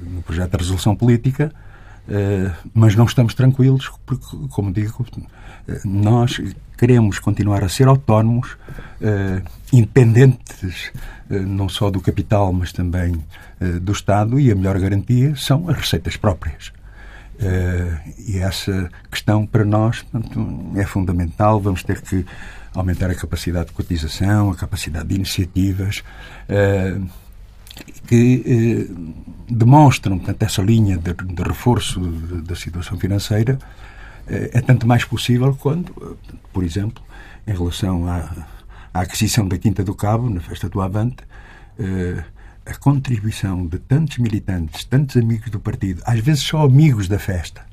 no 0.00 0.22
projeto 0.22 0.52
de 0.52 0.56
resolução 0.56 0.96
política, 0.96 1.52
eh, 1.52 1.64
mas 2.72 2.94
não 2.94 3.06
estamos 3.06 3.34
tranquilos, 3.34 3.90
porque, 4.04 4.36
como 4.50 4.72
digo, 4.72 5.06
eh, 5.66 5.80
nós 5.84 6.40
queremos 6.76 7.18
continuar 7.18 7.64
a 7.64 7.68
ser 7.68 7.88
autónomos, 7.88 8.52
uh, 9.00 9.42
independentes 9.72 10.92
não 11.30 11.68
só 11.68 11.90
do 11.90 12.00
capital, 12.00 12.52
mas 12.52 12.72
também 12.72 13.24
do 13.80 13.92
Estado, 13.92 14.38
e 14.38 14.52
a 14.52 14.54
melhor 14.54 14.78
garantia 14.78 15.34
são 15.36 15.68
as 15.70 15.76
receitas 15.76 16.16
próprias. 16.18 16.70
e 18.18 18.38
essa 18.38 18.90
questão, 19.10 19.46
para 19.46 19.64
nós, 19.64 20.04
é 20.76 20.84
fundamental. 20.84 21.58
Vamos 21.60 21.82
ter 21.82 22.02
que 22.02 22.26
aumentar 22.74 23.10
a 23.10 23.14
capacidade 23.14 23.68
de 23.68 23.72
cotização, 23.72 24.50
a 24.50 24.54
capacidade 24.54 25.08
de 25.08 25.14
iniciativas 25.14 26.04
que 28.06 28.42
eh, 28.46 28.94
demonstram, 29.48 30.18
portanto, 30.18 30.42
essa 30.42 30.62
linha 30.62 30.98
de, 30.98 31.12
de 31.12 31.42
reforço 31.42 32.00
da 32.00 32.54
situação 32.54 32.98
financeira 32.98 33.58
eh, 34.26 34.50
é 34.52 34.60
tanto 34.60 34.86
mais 34.86 35.04
possível 35.04 35.54
quando, 35.54 36.18
por 36.52 36.62
exemplo, 36.62 37.02
em 37.46 37.52
relação 37.52 38.08
à, 38.08 38.46
a 38.92 39.00
aquisição 39.00 39.46
da 39.48 39.58
Quinta 39.58 39.82
do 39.82 39.94
Cabo, 39.94 40.28
na 40.30 40.40
festa 40.40 40.68
do 40.68 40.80
Avante, 40.80 41.24
a 42.64 42.74
contribuição 42.76 43.66
de 43.66 43.78
tantos 43.80 44.18
militantes, 44.18 44.84
tantos 44.84 45.16
amigos 45.16 45.50
do 45.50 45.58
partido, 45.58 46.00
às 46.06 46.20
vezes 46.20 46.44
só 46.44 46.64
amigos 46.64 47.08
da 47.08 47.18
festa, 47.18 47.66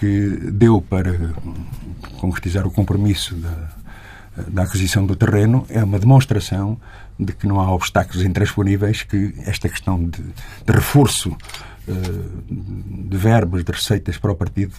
que 0.00 0.50
deu 0.52 0.82
para 0.82 1.32
concretizar 2.18 2.66
o 2.66 2.70
compromisso 2.72 3.36
da, 3.36 3.71
da 4.48 4.62
aquisição 4.62 5.04
do 5.04 5.14
terreno, 5.14 5.66
é 5.68 5.82
uma 5.82 5.98
demonstração 5.98 6.80
de 7.18 7.32
que 7.32 7.46
não 7.46 7.60
há 7.60 7.72
obstáculos 7.72 8.24
intransponíveis 8.24 9.02
que 9.02 9.34
esta 9.46 9.68
questão 9.68 10.02
de, 10.02 10.22
de 10.22 10.72
reforço 10.72 11.36
de 12.48 13.16
verbos, 13.16 13.64
de 13.64 13.72
receitas 13.72 14.16
para 14.16 14.30
o 14.30 14.36
partido, 14.36 14.74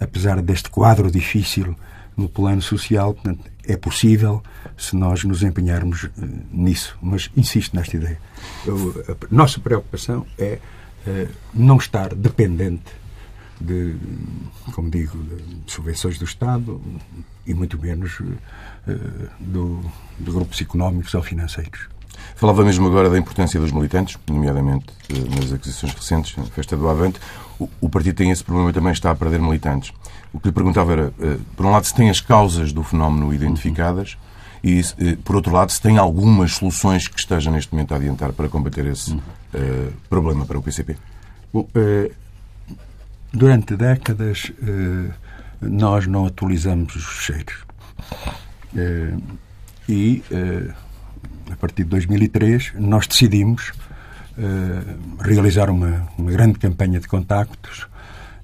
apesar 0.00 0.42
deste 0.42 0.68
quadro 0.68 1.10
difícil 1.10 1.76
no 2.16 2.28
plano 2.28 2.62
social, 2.62 3.14
portanto, 3.14 3.44
é 3.64 3.76
possível 3.76 4.42
se 4.76 4.96
nós 4.96 5.22
nos 5.22 5.42
empenharmos 5.42 6.08
nisso. 6.50 6.98
Mas 7.00 7.30
insisto 7.36 7.76
nesta 7.76 7.96
ideia. 7.96 8.18
A 8.66 9.34
nossa 9.34 9.60
preocupação 9.60 10.26
é 10.38 10.58
não 11.54 11.76
estar 11.76 12.14
dependente 12.14 12.92
de, 13.60 13.96
como 14.74 14.90
digo, 14.90 15.16
de 15.18 15.72
subvenções 15.72 16.18
do 16.18 16.24
Estado 16.24 16.80
e 17.46 17.54
muito 17.54 17.80
menos 17.80 18.20
do, 19.40 19.80
de 20.18 20.30
grupos 20.30 20.60
económicos 20.60 21.14
ou 21.14 21.22
financeiros. 21.22 21.88
Falava 22.34 22.64
mesmo 22.64 22.86
agora 22.86 23.08
da 23.08 23.18
importância 23.18 23.58
dos 23.58 23.72
militantes, 23.72 24.18
nomeadamente 24.26 24.86
eh, 25.10 25.40
nas 25.40 25.52
aquisições 25.52 25.94
recentes, 25.94 26.36
na 26.36 26.44
festa 26.44 26.76
do 26.76 26.88
Avante. 26.88 27.18
O, 27.58 27.68
o 27.80 27.88
partido 27.88 28.16
tem 28.16 28.30
esse 28.30 28.44
problema 28.44 28.72
também, 28.72 28.92
está 28.92 29.10
a 29.10 29.14
perder 29.14 29.40
militantes. 29.40 29.92
O 30.32 30.40
que 30.40 30.48
lhe 30.48 30.52
perguntava 30.52 30.92
era, 30.92 31.14
eh, 31.20 31.38
por 31.56 31.66
um 31.66 31.70
lado, 31.70 31.86
se 31.86 31.94
tem 31.94 32.10
as 32.10 32.20
causas 32.20 32.72
do 32.72 32.82
fenómeno 32.82 33.32
identificadas 33.32 34.18
e, 34.62 34.80
eh, 34.80 35.16
por 35.24 35.36
outro 35.36 35.52
lado, 35.52 35.72
se 35.72 35.80
tem 35.80 35.98
algumas 35.98 36.54
soluções 36.54 37.08
que 37.08 37.18
esteja 37.18 37.50
neste 37.50 37.72
momento 37.72 37.92
a 37.92 37.96
adiantar 37.96 38.32
para 38.32 38.48
combater 38.48 38.86
esse 38.86 39.14
uh, 39.14 39.22
problema 40.10 40.44
para 40.44 40.58
o 40.58 40.62
PCP. 40.62 40.96
Bom, 41.52 41.60
uh, 41.60 42.12
durante 43.36 43.76
décadas 43.76 44.50
uh, 44.62 45.12
nós 45.60 46.06
não 46.06 46.26
atualizamos 46.26 46.94
os 46.96 47.04
fecheiros. 47.04 47.64
e 49.88 50.22
a 51.50 51.56
partir 51.56 51.84
de 51.84 51.90
2003, 51.90 52.74
nós 52.78 53.06
decidimos 53.06 53.72
realizar 55.18 55.70
uma, 55.70 56.06
uma, 56.18 56.30
grande 56.30 56.58
campanha 56.58 57.00
de 57.00 57.08
contactos 57.08 57.86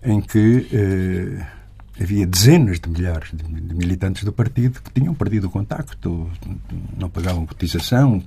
em 0.02 0.22
que 0.22 1.38
havia 2.00 2.26
dezenas 2.26 2.80
de 2.80 2.88
milhares 2.88 3.30
de, 3.34 3.74
militantes 3.74 4.24
do 4.24 4.32
partido 4.32 4.80
que 4.80 4.90
tinham 4.90 5.12
perdido 5.12 5.48
o 5.48 5.50
contacto, 5.50 6.30
não 6.96 7.10
pagavam 7.10 7.44
cotização. 7.44 8.22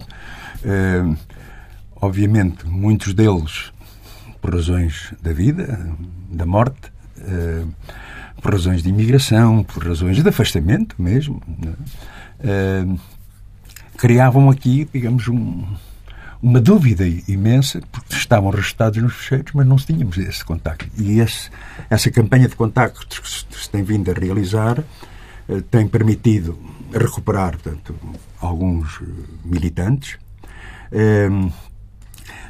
Obviamente, 2.00 2.68
muitos 2.68 3.16
deles 3.16 3.72
por 4.46 4.54
razões 4.54 5.12
da 5.24 5.34
vida, 5.34 5.90
da 6.30 6.46
morte, 6.46 6.92
por 8.40 8.54
razões 8.54 8.84
de 8.84 8.90
imigração, 8.90 9.64
por 9.64 9.84
razões 9.84 10.22
de 10.22 10.30
afastamento 10.30 10.96
mesmo. 11.00 11.42
Né? 11.58 11.74
criavam 13.98 14.52
aqui, 14.52 14.88
digamos, 14.94 15.28
um, 15.30 15.66
uma 16.44 16.62
dúvida 16.62 17.08
imensa, 17.28 17.82
porque 17.92 18.14
estavam 18.14 18.52
registrados 18.52 19.02
nos 19.02 19.16
fecheiros, 19.16 19.52
mas 19.56 19.66
não 19.66 19.78
tínhamos 19.78 20.16
esse 20.20 20.46
contacto. 20.46 20.88
E 20.96 21.20
esse, 21.20 21.50
essa 21.90 22.12
campanha 22.12 22.48
de 22.48 22.56
contactos 22.56 23.48
que 23.50 23.58
se 23.58 23.70
tem 23.72 23.82
vindo 23.84 24.12
a 24.12 24.14
realizar 24.14 24.84
eh, 25.50 25.64
tem 25.72 25.88
permitido 25.88 26.60
recuperar 26.94 27.54
portanto, 27.54 27.96
alguns 28.40 29.02
eh, 29.02 29.06
militantes. 29.44 30.20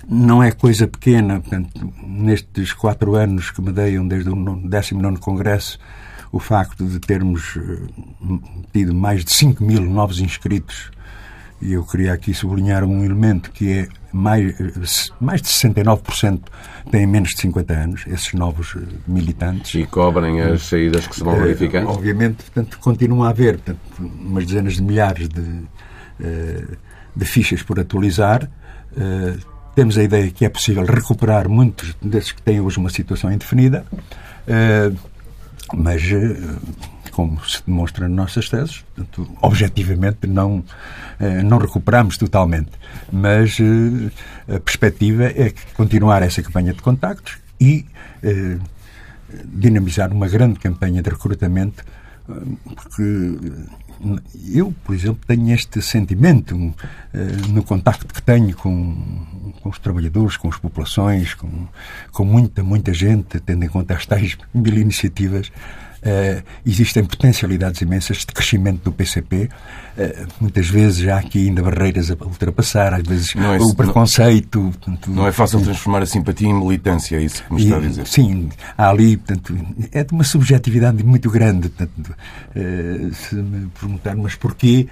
Não 0.08 0.44
é 0.44 0.52
coisa 0.52 0.88
pequena, 0.88 1.40
portanto, 1.40 1.94
nestes 2.06 2.74
quatro 2.74 3.16
anos 3.16 3.50
que 3.52 3.62
me 3.62 3.72
deiam 3.72 4.08
desde 4.08 4.30
o 4.30 4.36
19 4.36 5.18
Congresso, 5.18 5.80
o 6.32 6.40
facto 6.40 6.86
de 6.86 7.00
termos 7.00 7.58
eh, 7.58 8.32
tido 8.74 8.94
mais 8.94 9.24
de 9.24 9.32
5 9.32 9.64
mil 9.64 9.82
novos 9.82 10.20
inscritos 10.20 10.92
e 11.62 11.74
eu 11.74 11.84
queria 11.84 12.14
aqui 12.14 12.34
sublinhar 12.34 12.84
um 12.84 13.04
elemento 13.04 13.52
que 13.52 13.72
é 13.72 13.88
mais, 14.12 14.56
mais 15.20 15.42
de 15.42 15.48
69% 15.48 16.42
têm 16.92 17.08
menos 17.08 17.30
de 17.30 17.42
50 17.42 17.74
anos, 17.74 18.04
esses 18.08 18.34
novos 18.34 18.76
eh, 18.76 18.82
militantes. 19.08 19.74
E 19.74 19.86
cobrem 19.86 20.42
as 20.42 20.64
saídas 20.64 21.08
que 21.08 21.16
se 21.16 21.24
vão 21.24 21.36
eh, 21.36 21.40
verificando? 21.40 21.90
Obviamente, 21.90 22.44
portanto, 22.44 22.78
continua 22.80 23.28
a 23.28 23.30
haver 23.30 23.58
portanto, 23.58 23.80
umas 24.00 24.46
dezenas 24.46 24.76
de 24.76 24.84
milhares 24.84 25.28
de, 25.30 25.62
eh, 26.22 26.66
de 27.16 27.26
fichas 27.26 27.64
por 27.64 27.80
atualizar. 27.80 28.50
Temos 29.76 29.98
a 29.98 30.04
ideia 30.04 30.32
que 30.32 30.46
é 30.46 30.50
possível 30.50 30.86
recuperar 30.86 31.50
muitos 31.50 31.96
desses 32.02 32.32
que 32.32 32.42
têm 32.42 32.62
hoje 32.62 32.78
uma 32.78 32.90
situação 32.90 33.32
indefinida, 33.32 33.86
mas 35.74 36.02
como 37.16 37.40
se 37.46 37.64
demonstra 37.66 38.10
nas 38.10 38.18
nossas 38.18 38.50
teses, 38.50 38.84
portanto, 38.94 39.38
objetivamente 39.42 40.28
não, 40.28 40.62
eh, 41.18 41.42
não 41.44 41.58
recuperamos 41.58 42.18
totalmente. 42.18 42.72
Mas 43.10 43.58
eh, 43.62 44.54
a 44.54 44.60
perspectiva 44.60 45.24
é 45.24 45.54
continuar 45.76 46.22
essa 46.24 46.44
campanha 46.44 46.74
de 46.74 46.82
contactos 46.82 47.38
e 47.60 47.86
eh, 48.22 48.58
dinamizar 49.46 50.12
uma 50.12 50.28
grande 50.28 50.60
campanha 50.60 51.02
de 51.02 51.10
recrutamento, 51.10 51.86
porque 52.26 53.38
eu, 54.52 54.74
por 54.84 54.96
exemplo, 54.96 55.22
tenho 55.28 55.54
este 55.54 55.82
sentimento 55.82 56.56
no 57.50 57.64
contacto 57.64 58.08
que 58.08 58.22
tenho 58.22 58.56
com, 58.56 59.54
com 59.62 59.70
os 59.70 59.80
trabalhadores, 59.80 60.38
com 60.38 60.50
as 60.50 60.58
populações, 60.58 61.34
com, 61.34 61.68
com 62.12 62.26
muita, 62.26 62.64
muita 62.64 62.94
gente, 62.94 63.40
tendo 63.40 63.64
em 63.64 63.70
conta 63.70 63.94
as 63.94 64.06
tais 64.06 64.38
mil 64.54 64.74
iniciativas 64.74 65.52
Uh, 66.06 66.44
existem 66.64 67.04
potencialidades 67.04 67.82
imensas 67.82 68.18
de 68.18 68.28
crescimento 68.28 68.84
do 68.84 68.92
PCP. 68.92 69.46
Uh, 69.46 69.50
eh, 69.98 70.28
muitas 70.40 70.70
vezes 70.70 71.08
há 71.08 71.18
aqui 71.18 71.48
ainda 71.48 71.64
barreiras 71.64 72.12
a 72.12 72.14
ultrapassar, 72.14 72.94
às 72.94 73.02
vezes 73.02 73.36
é, 73.36 73.58
o 73.60 73.74
preconceito. 73.74 74.72
Não, 74.86 75.16
não 75.16 75.28
é 75.28 75.32
fácil 75.32 75.60
transformar 75.62 76.04
a 76.04 76.06
simpatia 76.06 76.48
em 76.48 76.54
militância, 76.54 77.16
é 77.16 77.24
isso 77.24 77.44
que 77.44 77.52
me 77.52 77.64
está 77.64 77.78
a 77.78 77.80
dizer. 77.80 78.06
Sim, 78.06 78.50
há 78.78 78.88
ali, 78.88 79.18
portanto, 79.18 79.58
é 79.92 80.04
de 80.04 80.14
uma 80.14 80.24
subjetividade 80.24 81.04
muito 81.04 81.28
grande. 81.32 81.70
Portanto, 81.70 82.16
uh, 82.56 83.14
se 83.16 83.34
me 83.34 83.68
perguntar, 83.70 84.16
mas 84.16 84.36
porquê? 84.36 84.88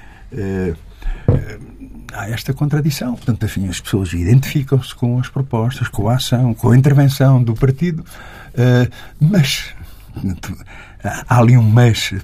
há 2.11 2.27
esta 2.27 2.55
contradição. 2.55 3.13
Portanto, 3.13 3.45
enfim, 3.45 3.67
as 3.67 3.79
pessoas 3.79 4.13
identificam-se 4.13 4.95
com 4.95 5.19
as 5.19 5.29
propostas, 5.29 5.87
com 5.89 6.09
a 6.09 6.15
ação, 6.15 6.55
com 6.55 6.71
a 6.71 6.77
intervenção 6.77 7.43
do 7.43 7.53
partido, 7.53 8.03
mas 9.21 9.75
há 11.03 11.39
ali 11.39 11.57
um 11.57 11.69
mesh 11.69 12.15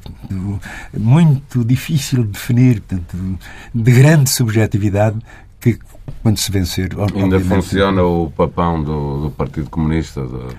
muito 0.98 1.64
difícil 1.66 2.24
de 2.24 2.32
definir, 2.32 2.82
portanto, 2.82 3.40
de 3.74 3.92
grande 3.92 4.30
subjetividade 4.30 5.20
que 5.60 5.78
quando 6.24 6.38
se 6.38 6.52
vencer. 6.52 6.90
Ainda 7.16 7.40
funciona 7.40 8.02
o 8.04 8.32
papão 8.32 8.82
do, 8.82 9.24
do 9.24 9.32
Partido 9.32 9.70
Comunista? 9.70 10.22
Do... 10.22 10.56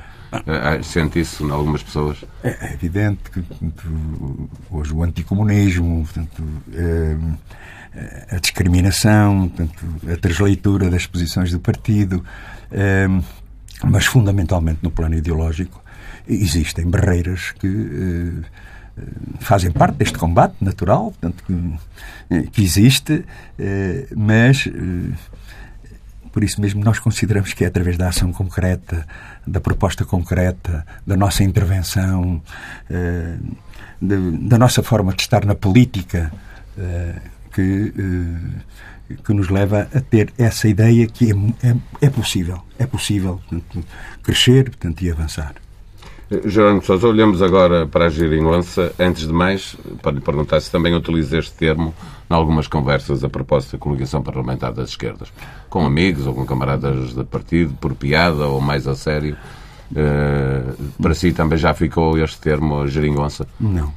É, 0.46 0.76
é, 0.76 0.82
sente 0.82 1.18
isso 1.18 1.44
em 1.44 1.50
algumas 1.50 1.82
pessoas? 1.82 2.24
É, 2.44 2.68
é 2.68 2.74
evidente 2.74 3.30
que 3.30 3.42
portanto, 3.42 4.48
hoje 4.70 4.92
o 4.92 5.02
anticomunismo, 5.02 6.04
portanto, 6.04 6.44
é, 6.72 7.16
a 8.30 8.38
discriminação, 8.38 9.48
portanto, 9.48 9.84
a 10.12 10.16
transleitura 10.16 10.88
das 10.88 11.06
posições 11.06 11.50
do 11.50 11.58
partido, 11.58 12.24
mas 13.82 14.06
fundamentalmente 14.06 14.78
no 14.82 14.92
plano 14.92 15.16
ideológico, 15.16 15.82
existem 16.34 16.88
barreiras 16.88 17.52
que 17.52 18.42
eh, 19.00 19.02
fazem 19.40 19.70
parte 19.70 19.96
deste 19.96 20.18
combate 20.18 20.56
natural, 20.60 21.12
portanto, 21.12 21.44
que, 21.44 22.34
eh, 22.34 22.62
existe, 22.62 23.25
eh, 23.58 24.06
mas 24.16 24.68
por 26.32 26.44
isso 26.44 26.60
mesmo 26.60 26.84
nós 26.84 26.99
consideramos 26.99 27.52
que 27.52 27.64
é 27.64 27.66
através 27.66 27.96
da 27.96 28.08
ação 28.08 28.32
concreta, 28.32 29.06
da 29.46 29.60
proposta 29.60 30.04
concreta, 30.04 30.87
da 31.04 31.16
nossa 31.16 31.42
intervenção, 31.42 32.40
da 34.00 34.56
nossa 34.56 34.80
forma 34.80 35.12
de 35.12 35.22
estar 35.22 35.44
na 35.44 35.56
política, 35.56 36.30
que, 37.52 37.92
que 39.25 39.32
nos 39.32 39.49
leva 39.49 39.88
a 39.92 40.00
ter 40.00 40.32
essa 40.38 40.68
ideia 40.68 41.04
que 41.08 41.32
é, 41.32 41.68
é, 41.68 41.76
é 42.06 42.10
possível, 42.10 42.62
é 42.78 42.87
possível 42.87 43.40
portanto, 43.49 43.84
crescer 44.22 44.70
portanto, 44.70 45.02
e 45.02 45.10
avançar. 45.10 45.54
Jerónimo 46.44 46.80
Sousa, 46.82 47.08
olhamos 47.08 47.42
agora 47.42 47.88
para 47.88 48.06
a 48.06 48.08
geringonça. 48.08 48.92
Antes 49.00 49.26
de 49.26 49.32
mais, 49.32 49.76
para 50.00 50.12
lhe 50.12 50.20
perguntar 50.20 50.60
se 50.60 50.70
também 50.70 50.94
utiliza 50.94 51.38
este 51.38 51.52
termo 51.54 51.92
em 52.30 52.32
algumas 52.32 52.68
conversas 52.68 53.25
a 53.25 53.28
propósito 53.28 53.72
da 53.72 53.78
coligação 53.78 54.22
parlamentar 54.22 54.72
das 54.72 54.90
esquerdas, 54.90 55.32
com 55.68 55.84
amigos 55.84 56.28
ou 56.28 56.34
com 56.34 56.46
camaradas 56.46 57.14
de 57.14 57.25
partido, 57.25 57.75
por 57.80 57.96
piada 57.96 58.46
ou 58.46 58.60
mais 58.60 58.87
a 58.87 58.94
sério. 58.94 59.37
Uh, 59.90 60.92
para 61.02 61.14
si 61.14 61.32
também 61.32 61.58
já 61.58 61.75
ficou 61.75 62.16
este 62.16 62.38
termo 62.38 62.87
geringonça? 62.87 63.44
Não, 63.58 63.92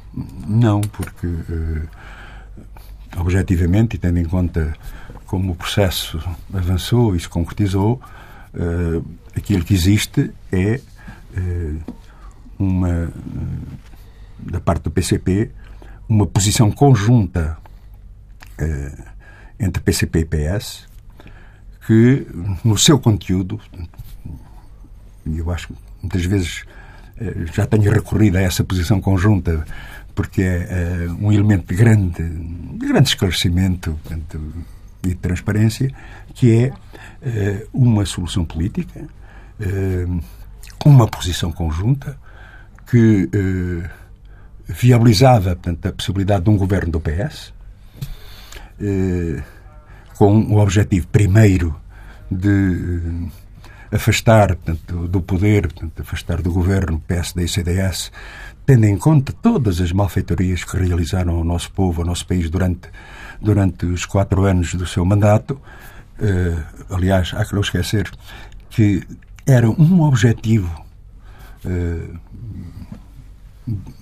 não, 0.47 0.81
porque 0.81 1.27
uh, 1.27 1.87
objetivamente, 3.17 3.95
e 3.95 3.99
tendo 3.99 4.17
em 4.17 4.25
conta 4.25 4.73
como 5.27 5.51
o 5.51 5.55
processo 5.55 6.19
avançou 6.51 7.15
e 7.15 7.19
se 7.19 7.29
concretizou, 7.29 8.01
uh, 8.55 9.05
aquilo 9.37 9.63
que 9.63 9.75
existe 9.75 10.31
é 10.51 10.81
uma, 12.57 13.11
da 14.39 14.59
parte 14.59 14.83
do 14.83 14.91
PCP, 14.91 15.51
uma 16.07 16.25
posição 16.25 16.71
conjunta 16.71 17.57
entre 19.59 19.81
PCP 19.81 20.19
e 20.19 20.25
PS, 20.25 20.87
que 21.85 22.27
no 22.63 22.77
seu 22.77 22.99
conteúdo, 22.99 23.59
e 25.25 25.37
eu 25.39 25.51
acho 25.51 25.67
que 25.67 25.75
muitas 26.01 26.25
vezes 26.25 26.63
já 27.53 27.65
tenho 27.65 27.91
recorrido 27.91 28.37
a 28.37 28.41
essa 28.41 28.63
posição 28.63 28.99
conjunta 28.99 29.65
porque 30.15 30.41
é, 30.41 31.07
é 31.07 31.11
um 31.11 31.31
elemento 31.31 31.67
de 31.67 31.75
grande, 31.75 32.23
de 32.23 32.87
grande 32.87 33.09
esclarecimento 33.09 33.97
e 35.03 35.15
transparência, 35.15 35.91
que 36.33 36.51
é, 36.51 36.73
é 37.21 37.67
uma 37.73 38.05
solução 38.05 38.45
política, 38.45 39.07
é, 39.59 40.05
uma 40.85 41.07
posição 41.07 41.51
conjunta 41.51 42.17
que 42.89 43.29
é, 43.33 43.89
viabilizava 44.67 45.55
portanto, 45.55 45.85
a 45.87 45.93
possibilidade 45.93 46.43
de 46.43 46.49
um 46.49 46.57
governo 46.57 46.91
do 46.91 46.99
PS, 46.99 47.53
é, 48.79 49.43
com 50.17 50.39
o 50.53 50.59
objetivo 50.59 51.07
primeiro 51.07 51.75
de 52.29 53.27
afastar 53.91 54.55
portanto, 54.55 55.07
do 55.07 55.21
poder, 55.21 55.67
portanto, 55.67 56.01
afastar 56.01 56.41
do 56.41 56.51
governo 56.51 56.99
PSD 56.99 57.43
e 57.43 57.47
CDS 57.47 58.11
tendo 58.65 58.85
em 58.85 58.97
conta 58.97 59.33
todas 59.33 59.81
as 59.81 59.91
malfeitorias 59.91 60.63
que 60.63 60.77
realizaram 60.77 61.35
ao 61.35 61.43
nosso 61.43 61.71
povo, 61.71 62.01
ao 62.01 62.07
nosso 62.07 62.25
país 62.25 62.49
durante, 62.49 62.89
durante 63.41 63.85
os 63.85 64.05
quatro 64.05 64.45
anos 64.45 64.73
do 64.73 64.85
seu 64.85 65.03
mandato. 65.03 65.59
Uh, 66.19 66.93
aliás, 66.95 67.33
há 67.33 67.43
que 67.43 67.53
não 67.53 67.61
esquecer 67.61 68.09
que 68.69 69.03
era 69.45 69.69
um 69.69 70.01
objetivo 70.01 70.69
uh, 71.65 72.19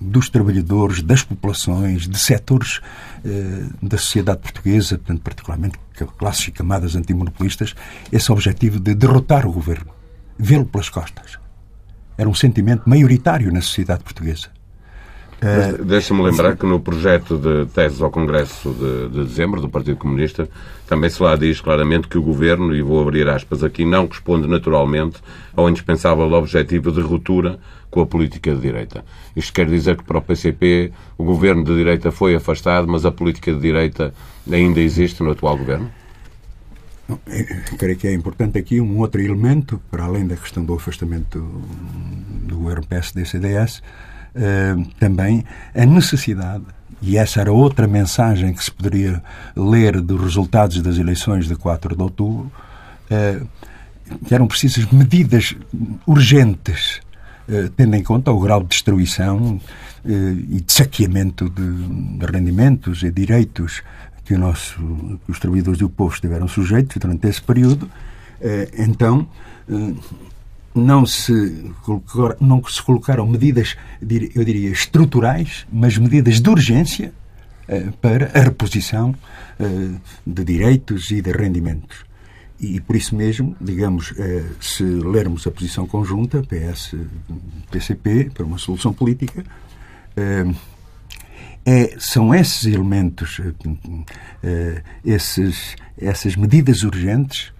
dos 0.00 0.28
trabalhadores, 0.28 1.02
das 1.02 1.22
populações, 1.22 2.08
de 2.08 2.18
setores 2.18 2.78
uh, 3.24 3.86
da 3.86 3.96
sociedade 3.98 4.40
portuguesa, 4.40 4.98
portanto, 4.98 5.22
particularmente 5.22 5.78
classes 6.18 6.48
e 6.48 6.50
camadas 6.50 6.96
antimonopolistas, 6.96 7.74
esse 8.10 8.32
objetivo 8.32 8.80
de 8.80 8.94
derrotar 8.94 9.46
o 9.46 9.52
governo, 9.52 9.92
vê-lo 10.38 10.64
pelas 10.64 10.88
costas 10.88 11.42
era 12.16 12.28
um 12.28 12.34
sentimento 12.34 12.88
maioritário 12.88 13.52
na 13.52 13.60
sociedade 13.60 14.04
portuguesa. 14.04 14.48
Deixa-me 15.84 16.22
lembrar 16.22 16.56
que 16.56 16.64
no 16.64 16.78
projeto 16.78 17.36
de 17.36 17.66
teses 17.72 18.00
ao 18.00 18.10
Congresso 18.10 18.70
de, 18.72 19.08
de, 19.08 19.24
dezembro 19.24 19.60
do 19.60 19.68
Partido 19.68 19.96
Comunista 19.96 20.48
também 20.86 21.10
se 21.10 21.20
lá 21.20 21.34
diz 21.34 21.60
claramente 21.60 22.06
que 22.06 22.16
o 22.16 22.22
Governo, 22.22 22.74
e 22.74 22.80
vou 22.80 23.02
abrir 23.02 23.28
aspas 23.28 23.64
aqui, 23.64 23.84
não 23.84 24.06
responde 24.06 24.46
naturalmente 24.46 25.20
ao 25.56 25.68
indispensável 25.68 26.30
objetivo 26.32 26.92
de 26.92 27.00
ruptura 27.00 27.58
com 27.90 28.00
a 28.00 28.06
política 28.06 28.54
de 28.54 28.60
direita. 28.60 29.04
Isto 29.34 29.52
quer 29.52 29.66
dizer 29.66 29.96
que 29.96 30.04
para 30.04 30.18
o 30.18 30.22
PCP 30.22 30.92
o 31.18 31.24
Governo 31.24 31.64
de 31.64 31.74
direita 31.74 32.12
foi 32.12 32.34
afastado, 32.34 32.86
mas 32.86 33.04
a 33.04 33.10
política 33.10 33.52
de 33.52 33.58
direita 33.58 34.14
ainda 34.50 34.80
existe 34.80 35.22
no 35.22 35.32
atual 35.32 35.58
Governo? 35.58 35.90
creio 37.78 37.96
que 37.96 38.06
é 38.06 38.12
importante 38.14 38.58
aqui 38.58 38.80
um 38.80 38.98
outro 38.98 39.20
elemento, 39.20 39.80
para 39.90 40.04
além 40.04 40.26
da 40.26 40.36
questão 40.36 40.64
do 40.64 40.74
afastamento 40.74 41.40
do 42.46 42.56
governo 42.56 42.86
PSD-CDS, 42.86 43.82
eh, 44.34 44.74
também 44.98 45.44
a 45.74 45.84
necessidade, 45.84 46.64
e 47.02 47.18
essa 47.18 47.40
era 47.40 47.52
outra 47.52 47.86
mensagem 47.86 48.54
que 48.54 48.64
se 48.64 48.70
poderia 48.70 49.22
ler 49.54 50.00
dos 50.00 50.20
resultados 50.20 50.80
das 50.80 50.96
eleições 50.96 51.46
de 51.46 51.54
4 51.54 51.94
de 51.94 52.02
outubro, 52.02 52.50
eh, 53.10 53.42
que 54.26 54.34
eram 54.34 54.46
precisas 54.46 54.86
medidas 54.86 55.54
urgentes, 56.06 57.00
eh, 57.46 57.70
tendo 57.76 57.94
em 57.94 58.02
conta 58.02 58.30
o 58.30 58.40
grau 58.40 58.62
de 58.62 58.68
destruição 58.68 59.60
e 60.04 60.60
de 60.60 60.72
saqueamento 60.72 61.48
de 61.48 62.26
rendimentos 62.26 63.04
e 63.04 63.10
direitos 63.12 63.82
que, 64.24 64.36
nosso, 64.36 64.80
que 65.24 65.30
os 65.30 65.38
trabalhadores 65.38 65.78
do 65.78 65.88
povo 65.88 66.12
estiveram 66.12 66.48
sujeitos 66.48 66.96
durante 66.96 67.28
esse 67.28 67.40
período, 67.40 67.88
então 68.76 69.28
não 70.74 71.04
se, 71.04 71.72
não 72.40 72.62
se 72.64 72.82
colocaram 72.82 73.26
medidas, 73.26 73.76
eu 74.00 74.44
diria, 74.44 74.70
estruturais, 74.70 75.66
mas 75.72 75.98
medidas 75.98 76.40
de 76.40 76.48
urgência 76.48 77.12
eh, 77.68 77.88
para 78.00 78.30
a 78.34 78.42
reposição 78.42 79.14
de 80.26 80.44
direitos 80.44 81.10
e 81.12 81.22
de 81.22 81.30
rendimentos. 81.30 82.04
E 82.58 82.80
por 82.80 82.96
isso 82.96 83.14
mesmo, 83.14 83.54
digamos, 83.60 84.12
se 84.60 84.82
lermos 84.82 85.46
a 85.46 85.52
posição 85.52 85.86
conjunta, 85.86 86.42
PS-PCP, 86.42 88.30
para 88.34 88.44
uma 88.44 88.58
solução 88.58 88.92
política, 88.92 89.44
é, 91.64 91.94
são 91.98 92.34
esses 92.34 92.66
elementos, 92.66 93.40
esses, 95.04 95.76
essas 95.96 96.34
medidas 96.34 96.82
urgentes 96.82 97.52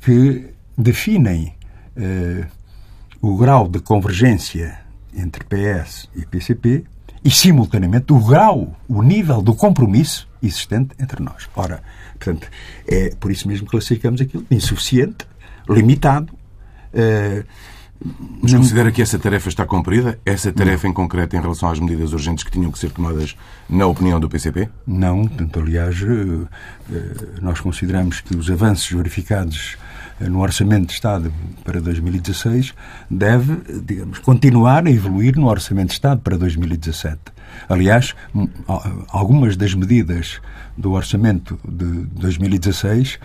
que 0.00 0.55
definem 0.76 1.54
uh, 1.96 2.46
o 3.20 3.36
grau 3.36 3.68
de 3.68 3.80
convergência 3.80 4.78
entre 5.14 5.44
PS 5.44 6.08
e 6.14 6.26
PCP 6.26 6.84
e, 7.24 7.30
simultaneamente, 7.30 8.12
o 8.12 8.20
grau, 8.20 8.76
o 8.88 9.02
nível 9.02 9.42
do 9.42 9.54
compromisso 9.54 10.28
existente 10.42 10.94
entre 11.00 11.22
nós. 11.22 11.48
Ora, 11.56 11.82
portanto, 12.18 12.48
é 12.86 13.10
por 13.18 13.30
isso 13.30 13.48
mesmo 13.48 13.66
que 13.66 13.70
classificamos 13.72 14.20
aquilo 14.20 14.44
de 14.48 14.56
insuficiente, 14.56 15.26
limitado, 15.68 16.32
mas 18.42 18.52
considera 18.52 18.92
que 18.92 19.00
essa 19.00 19.18
tarefa 19.18 19.48
está 19.48 19.64
cumprida? 19.64 20.18
Essa 20.24 20.52
tarefa 20.52 20.86
em 20.86 20.92
concreto 20.92 21.36
em 21.36 21.40
relação 21.40 21.70
às 21.70 21.80
medidas 21.80 22.12
urgentes 22.12 22.44
que 22.44 22.50
tinham 22.50 22.70
que 22.70 22.78
ser 22.78 22.90
tomadas 22.90 23.36
na 23.68 23.86
opinião 23.86 24.20
do 24.20 24.28
PCP? 24.28 24.68
Não, 24.86 25.26
portanto, 25.26 25.60
aliás, 25.60 26.02
eh, 26.02 26.46
eh, 26.92 27.14
nós 27.40 27.60
consideramos 27.60 28.20
que 28.20 28.36
os 28.36 28.50
avanços 28.50 28.90
verificados 28.90 29.76
eh, 29.76 29.95
no 30.20 30.40
Orçamento 30.40 30.86
de 30.86 30.94
Estado 30.94 31.32
para 31.64 31.80
2016 31.80 32.74
deve, 33.10 33.56
digamos, 33.84 34.18
continuar 34.18 34.86
a 34.86 34.90
evoluir 34.90 35.36
no 35.36 35.46
Orçamento 35.46 35.88
de 35.88 35.94
Estado 35.94 36.20
para 36.20 36.36
2017. 36.36 37.18
Aliás, 37.68 38.14
algumas 39.08 39.56
das 39.56 39.74
medidas 39.74 40.40
do 40.76 40.92
Orçamento 40.92 41.58
de 41.66 41.84
2016 42.20 43.18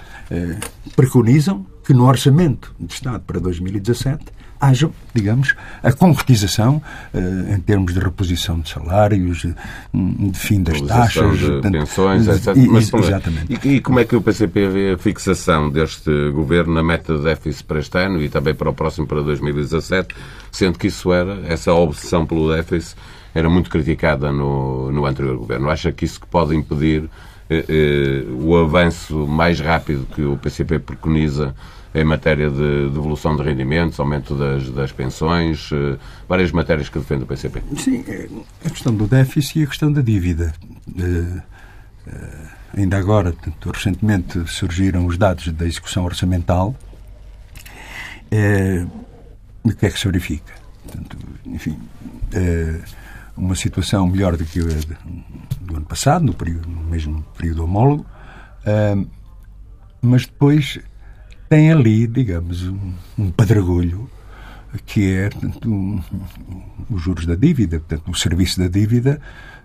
preconizam 0.95 1.65
que 1.83 1.93
no 1.93 2.05
Orçamento 2.05 2.73
de 2.79 2.93
Estado 2.93 3.23
para 3.25 3.39
2017 3.39 4.25
haja, 4.61 4.91
digamos, 5.13 5.55
a 5.81 5.91
concretização 5.91 6.81
uh, 7.13 7.53
em 7.53 7.59
termos 7.59 7.95
de 7.95 7.99
reposição 7.99 8.59
de 8.59 8.69
salários, 8.69 9.39
de 9.41 10.39
fim 10.39 10.61
das 10.61 10.79
taxas, 10.81 11.39
de 11.39 11.61
pensões, 11.61 12.27
etc. 12.27 12.55
E, 12.55 12.67
Mas, 12.67 12.93
exatamente. 12.93 13.59
E, 13.65 13.75
e, 13.75 13.81
como 13.81 13.99
é 13.99 14.05
que 14.05 14.15
o 14.15 14.21
PCP 14.21 14.67
vê 14.67 14.91
a 14.93 14.97
fixação 14.99 15.71
deste 15.71 16.11
governo 16.29 16.75
na 16.75 16.83
meta 16.83 17.17
de 17.17 17.23
déficit 17.23 17.65
para 17.65 17.79
este 17.79 17.97
ano 17.97 18.21
e 18.21 18.29
também 18.29 18.53
para 18.53 18.69
o 18.69 18.73
próximo, 18.73 19.07
para 19.07 19.23
2017, 19.23 20.15
sendo 20.51 20.77
que 20.77 20.87
isso 20.87 21.11
era, 21.11 21.41
essa 21.47 21.73
obsessão 21.73 22.27
pelo 22.27 22.55
déficit, 22.55 22.95
era 23.33 23.49
muito 23.49 23.69
criticada 23.69 24.31
no, 24.31 24.91
no 24.91 25.05
anterior 25.07 25.37
governo. 25.37 25.69
Acha 25.69 25.91
que 25.91 26.05
isso 26.05 26.19
pode 26.29 26.55
impedir 26.55 27.03
eh, 27.03 27.07
eh, 27.07 27.30
o 28.39 28.55
avanço 28.55 29.27
mais 29.27 29.59
rápido 29.59 30.05
que 30.15 30.21
o 30.21 30.37
PCP 30.37 30.79
preconiza 30.79 31.53
em 31.93 32.05
matéria 32.05 32.49
de 32.49 32.89
devolução 32.89 33.35
de 33.35 33.43
rendimentos, 33.43 33.99
aumento 33.99 34.35
das, 34.35 34.69
das 34.69 34.91
pensões, 34.91 35.69
eh, 35.73 35.97
várias 36.27 36.51
matérias 36.51 36.87
que 36.87 36.97
defende 36.97 37.23
o 37.23 37.27
PCP. 37.27 37.61
Sim, 37.77 38.03
é 38.07 38.29
a 38.65 38.69
questão 38.69 38.95
do 38.95 39.05
déficit 39.07 39.59
e 39.59 39.63
a 39.63 39.67
questão 39.67 39.91
da 39.91 40.01
dívida. 40.01 40.53
Uh, 40.87 41.41
uh, 42.07 42.47
ainda 42.77 42.97
agora, 42.97 43.35
recentemente, 43.73 44.41
surgiram 44.47 45.05
os 45.05 45.17
dados 45.17 45.49
da 45.49 45.65
execução 45.65 46.05
orçamental. 46.05 46.73
Uh, 48.31 48.89
o 49.63 49.73
que 49.73 49.85
é 49.85 49.89
que 49.89 49.99
se 49.99 50.05
verifica? 50.05 50.53
Enfim, 51.45 51.77
uma 53.35 53.55
situação 53.55 54.07
melhor 54.07 54.37
do 54.37 54.45
que 54.45 54.59
a 54.59 54.63
do 55.61 55.77
ano 55.77 55.85
passado, 55.85 56.25
no, 56.25 56.33
período, 56.33 56.67
no 56.67 56.83
mesmo 56.83 57.23
período 57.37 57.63
homólogo, 57.63 58.05
mas 60.01 60.25
depois 60.25 60.79
tem 61.49 61.71
ali, 61.71 62.07
digamos, 62.07 62.63
um, 62.63 62.93
um 63.17 63.31
padragulho 63.31 64.09
que 64.85 65.13
é 65.13 65.29
portanto, 65.29 66.01
os 66.89 67.01
juros 67.01 67.25
da 67.25 67.35
dívida, 67.35 67.79
portanto, 67.79 68.11
o 68.11 68.15
serviço 68.15 68.59
da 68.59 68.67
dívida 68.67 69.19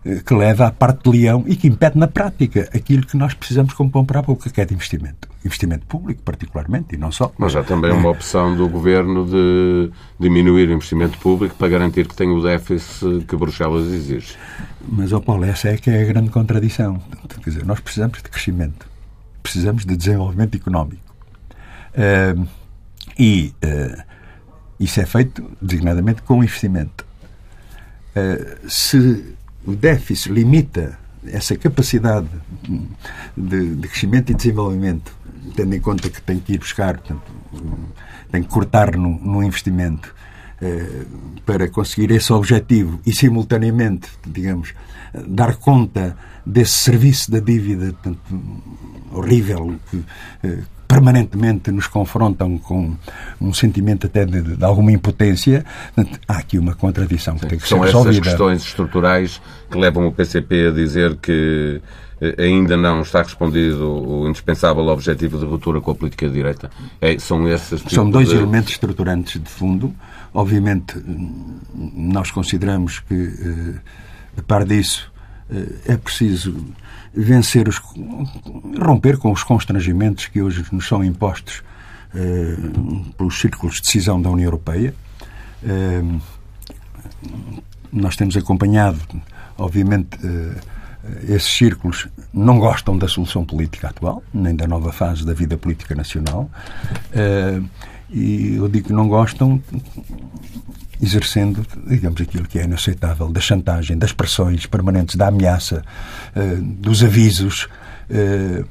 eh, 0.05 0.21
que 0.25 0.35
leva 0.35 0.67
à 0.67 0.71
parte 0.71 1.11
de 1.11 1.19
leão 1.19 1.45
e 1.47 1.57
que 1.57 1.67
impede 1.67 1.99
na 1.99 2.07
prática 2.07 2.69
aquilo 2.75 3.05
que 3.05 3.17
nós 3.17 3.35
precisamos 3.35 3.75
como 3.75 3.91
pão 3.91 4.05
para 4.05 4.21
a 4.21 4.23
boca, 4.23 4.49
que 4.49 4.61
é 4.61 4.65
de 4.65 4.75
investimento. 4.75 5.29
investimento 5.45 5.87
público, 5.87 6.23
particularmente, 6.23 6.95
e 6.95 6.99
não 6.99 7.11
só. 7.11 7.33
Mas 7.39 7.57
há 7.57 7.63
também 7.63 7.93
uma 7.93 8.11
opção 8.11 8.57
do 8.57 8.69
Governo 8.69 9.27
de 9.27 9.91
diminuir 10.19 10.69
o 10.69 10.73
investimento 10.73 11.19
público 11.19 11.57
para 11.57 11.69
garantir 11.69 12.07
que 12.07 12.15
tem 12.15 12.31
o 12.31 12.43
déficit 12.43 13.25
que 13.27 13.37
Bruxelas 13.37 13.87
exige. 13.87 14.37
Mas, 14.89 15.13
ó 15.13 15.21
Paulo, 15.21 15.45
essa 15.45 15.69
é 15.69 15.77
que 15.77 15.91
é 15.91 16.03
a 16.03 16.05
grande 16.05 16.31
contradição. 16.31 17.01
Quer 17.43 17.51
dizer, 17.51 17.65
nós 17.65 17.81
precisamos 17.81 18.19
de 18.19 18.29
crescimento, 18.29 18.89
precisamos 19.43 19.85
de 19.85 19.97
desenvolvimento 19.97 20.57
económico. 20.57 21.15
Uh, 21.95 22.47
e 23.19 23.55
uh, 23.65 24.16
isso 24.79 25.01
é 25.01 25.07
feito 25.07 25.51
designadamente 25.61 26.23
com 26.23 26.43
investimento. 26.43 27.07
Uh, 28.15 28.71
se 28.71 29.35
o 29.67 29.75
déficit 29.75 30.33
limita 30.33 30.99
essa 31.27 31.57
capacidade 31.57 32.29
de, 33.37 33.75
de, 33.75 33.89
crescimento 33.89 34.31
e 34.31 34.35
desenvolvimento, 34.35 35.13
tendo 35.55 35.75
em 35.75 35.81
conta 35.81 36.09
que 36.09 36.23
tem 36.23 36.39
que 36.39 36.55
ir 36.55 36.59
buscar, 36.59 36.99
portanto, 36.99 37.23
tem 38.31 38.43
que 38.43 38.49
cortar 38.49 38.97
no, 38.97 39.19
no 39.19 39.43
investimento 39.43 40.15
eh, 40.61 41.05
para 41.45 41.69
conseguir 41.69 42.11
esse 42.13 42.33
objetivo 42.33 43.01
e, 43.05 43.13
simultaneamente, 43.13 44.09
digamos, 44.27 44.73
dar 45.27 45.57
conta 45.57 46.17
desse 46.45 46.73
serviço 46.73 47.31
da 47.31 47.41
dívida 47.41 47.93
portanto, 47.93 48.21
horrível 49.13 49.77
que, 49.91 50.05
eh, 50.45 50.63
permanentemente 50.87 51.71
nos 51.71 51.87
confrontam 51.87 52.59
com 52.59 52.95
um 53.41 53.53
sentimento 53.53 54.07
até 54.07 54.25
de, 54.25 54.43
de 54.43 54.65
alguma 54.65 54.93
impotência, 54.93 55.65
há 56.29 56.39
aqui 56.39 56.59
uma 56.59 56.75
contradição 56.75 57.35
que 57.35 57.41
Sim, 57.41 57.49
tem 57.49 57.59
que 57.59 57.69
ser 57.69 57.75
resolvida. 57.75 57.93
São 57.93 58.11
essas 58.11 58.29
questões 58.29 58.63
estruturais 58.63 59.43
que 59.71 59.79
levam 59.79 60.07
o 60.07 60.13
PCP 60.13 60.69
a 60.69 60.71
dizer 60.71 61.17
que 61.17 61.81
eh, 62.21 62.35
ainda 62.39 62.77
não 62.77 63.03
está 63.03 63.23
respondido 63.23 63.85
o 63.85 64.29
indispensável 64.29 64.87
objetivo 64.87 65.39
de 65.39 65.45
ruptura 65.45 65.81
com 65.81 65.91
a 65.91 65.95
política 65.95 66.27
de 66.29 66.35
direita? 66.35 66.71
É, 67.01 67.19
são 67.19 67.49
esses 67.49 67.83
São 67.89 68.09
dois 68.09 68.29
de... 68.29 68.37
elementos 68.37 68.73
estruturantes 68.73 69.41
de 69.41 69.49
fundo. 69.49 69.95
Obviamente, 70.33 71.03
nós 71.75 72.31
consideramos 72.31 73.01
que, 73.01 73.15
eh, 73.15 74.39
a 74.39 74.43
par 74.43 74.65
disso, 74.65 75.13
eh, 75.51 75.93
é 75.93 75.97
preciso 75.97 76.55
vencer 77.17 77.69
os, 77.69 77.81
romper 78.79 79.17
com 79.17 79.33
os 79.33 79.43
constrangimentos 79.43 80.27
que 80.27 80.43
hoje 80.43 80.65
nos 80.71 80.87
são 80.87 81.03
impostos 81.03 81.63
eh, 82.15 82.57
pelos 83.17 83.41
círculos 83.41 83.77
de 83.77 83.83
decisão 83.83 84.21
da 84.21 84.29
União 84.29 84.47
Europeia. 84.47 84.95
Eh, 85.65 86.03
nós 87.93 88.17
temos 88.17 88.37
acompanhado, 88.37 89.01
obviamente, 89.57 90.19
eh, 90.23 90.55
esses 91.29 91.57
círculos 91.57 92.09
não 92.33 92.59
gostam 92.59 92.99
da 92.99 93.09
solução 93.09 93.45
política 93.45 93.89
atual, 93.89 94.23
nem 94.35 94.55
da 94.55 94.67
nova 94.67 94.93
fase 94.93 95.25
da 95.25 95.33
vida 95.33 95.57
política 95.57 95.95
nacional. 95.95 96.51
Eh, 97.13 97.61
e 98.11 98.55
eu 98.57 98.69
digo 98.69 98.89
que 98.89 98.93
não 98.93 99.09
gostam 99.09 99.61
exercendo, 101.01 101.67
digamos, 101.87 102.21
aquilo 102.21 102.47
que 102.47 102.59
é 102.59 102.65
inaceitável 102.65 103.29
da 103.29 103.41
chantagem, 103.41 103.97
das 103.99 104.13
pressões 104.13 104.67
permanentes, 104.67 105.17
da 105.17 105.29
ameaça, 105.29 105.85
uh, 106.35 106.63
dos 106.63 107.03
avisos, 107.03 107.69
uh, 108.11 108.67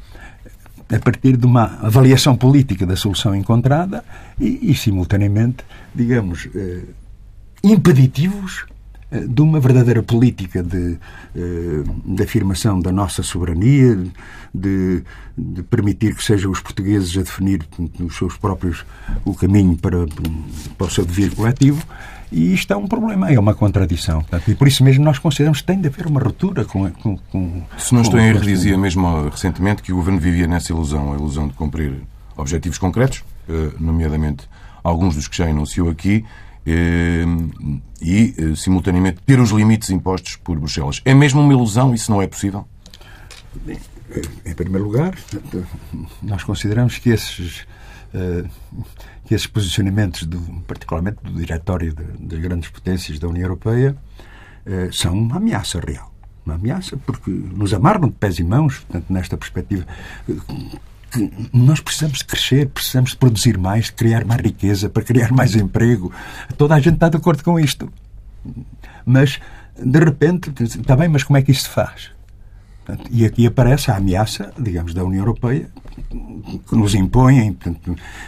a 0.94 1.00
partir 1.00 1.36
de 1.38 1.46
uma 1.46 1.80
avaliação 1.82 2.36
política 2.36 2.86
da 2.86 2.96
solução 2.96 3.36
encontrada 3.36 4.04
e, 4.40 4.72
e 4.72 4.76
simultaneamente, 4.76 5.64
digamos, 5.94 6.46
uh, 6.46 6.88
impeditivos 7.64 8.66
de 9.12 9.42
uma 9.42 9.60
verdadeira 9.60 10.04
política 10.04 10.62
de, 10.62 10.98
de 11.34 12.24
afirmação 12.24 12.82
da 12.82 12.92
nossa 12.92 13.24
soberania, 13.24 13.96
de, 14.54 15.04
de, 15.38 15.64
permitir 15.64 16.16
que 16.16 16.24
sejam 16.24 16.52
os 16.52 16.60
portugueses 16.60 17.16
a 17.16 17.22
definir 17.22 17.66
os 18.00 18.18
seus 18.18 18.36
próprios 18.36 18.84
o 19.24 19.34
caminho 19.34 19.78
para, 19.78 20.06
para 20.78 20.88
o 20.88 20.90
seu 20.90 21.06
dever 21.06 21.34
coletivo 21.34 21.86
e 22.36 22.54
isto 22.54 22.74
é 22.74 22.76
um 22.76 22.86
problema, 22.86 23.32
é 23.32 23.40
uma 23.40 23.54
contradição. 23.54 24.20
Portanto, 24.20 24.52
e 24.52 24.56
por 24.56 24.68
isso 24.68 24.84
mesmo 24.84 25.06
nós 25.06 25.18
consideramos 25.18 25.62
que 25.62 25.68
tem 25.68 25.80
de 25.80 25.88
haver 25.88 26.06
uma 26.06 26.20
ruptura 26.20 26.66
com. 26.66 26.92
com, 26.92 27.18
com 27.18 27.64
Se 27.78 27.94
não 27.94 28.02
estou 28.02 28.20
em 28.20 28.28
erro, 28.28 28.42
dizia 28.42 28.78
mesmo 28.78 29.30
recentemente 29.30 29.82
que 29.82 29.94
o 29.94 29.96
governo 29.96 30.20
vivia 30.20 30.46
nessa 30.46 30.74
ilusão, 30.74 31.14
a 31.14 31.16
ilusão 31.16 31.48
de 31.48 31.54
cumprir 31.54 32.02
objetivos 32.36 32.78
concretos, 32.78 33.24
eh, 33.48 33.72
nomeadamente 33.80 34.50
alguns 34.84 35.16
dos 35.16 35.30
que 35.30 35.38
já 35.38 35.50
enunciou 35.50 35.90
aqui, 35.90 36.26
eh, 36.66 37.24
e, 38.02 38.36
eh, 38.38 38.56
simultaneamente, 38.58 39.22
ter 39.26 39.40
os 39.40 39.52
limites 39.52 39.90
impostos 39.90 40.36
por 40.36 40.60
Bruxelas. 40.60 41.02
É 41.06 41.14
mesmo 41.14 41.40
uma 41.40 41.54
ilusão? 41.54 41.94
Isso 41.94 42.12
não 42.12 42.22
é 42.22 42.28
possível? 42.28 42.68
Em 44.46 44.54
primeiro 44.54 44.84
lugar, 44.84 45.16
nós 46.22 46.44
consideramos 46.44 46.98
que 46.98 47.12
esses 47.12 47.66
que 49.26 49.34
esses 49.36 49.48
posicionamentos, 49.48 50.24
do, 50.26 50.40
particularmente 50.68 51.18
do 51.24 51.34
Diretório 51.34 51.94
das 52.20 52.40
Grandes 52.40 52.70
Potências 52.70 53.20
da 53.20 53.28
União 53.28 53.44
Europeia, 53.44 53.96
eh, 54.66 54.90
são 54.92 55.14
uma 55.14 55.38
ameaça 55.38 55.80
real. 55.80 56.14
Uma 56.46 56.56
ameaça 56.56 56.98
porque 56.98 57.32
nos 57.32 57.74
amarram 57.74 58.08
de 58.08 58.16
pés 58.16 58.40
e 58.40 58.44
mãos, 58.44 58.80
portanto, 58.80 59.06
nesta 59.12 59.38
perspectiva. 59.38 59.86
Que 61.12 61.32
nós 61.54 61.80
precisamos 61.80 62.20
de 62.20 62.26
crescer, 62.26 62.68
precisamos 62.68 63.12
de 63.12 63.18
produzir 63.18 63.58
mais, 63.58 63.86
de 63.86 63.94
criar 63.94 64.26
mais 64.26 64.42
riqueza, 64.42 64.90
para 64.90 65.04
criar 65.04 65.32
mais 65.32 65.56
emprego. 65.56 66.12
Toda 66.58 66.76
a 66.76 66.80
gente 66.80 66.96
está 66.96 67.10
de 67.10 67.18
acordo 67.18 67.44
com 67.44 67.60
isto. 67.60 67.92
Mas, 69.06 69.40
de 69.78 70.00
repente, 70.00 70.52
está 70.62 70.96
bem, 70.96 71.08
mas 71.08 71.24
como 71.24 71.38
é 71.38 71.42
que 71.42 71.52
isto 71.52 71.64
se 71.64 71.70
faz? 71.70 72.12
E 73.10 73.26
aqui 73.26 73.48
aparece 73.48 73.90
a 73.90 73.96
ameaça, 73.96 74.54
digamos, 74.60 74.94
da 74.94 75.04
União 75.04 75.22
Europeia, 75.22 75.70
que 76.68 76.76
nos 76.76 76.94
impõem, 76.94 77.58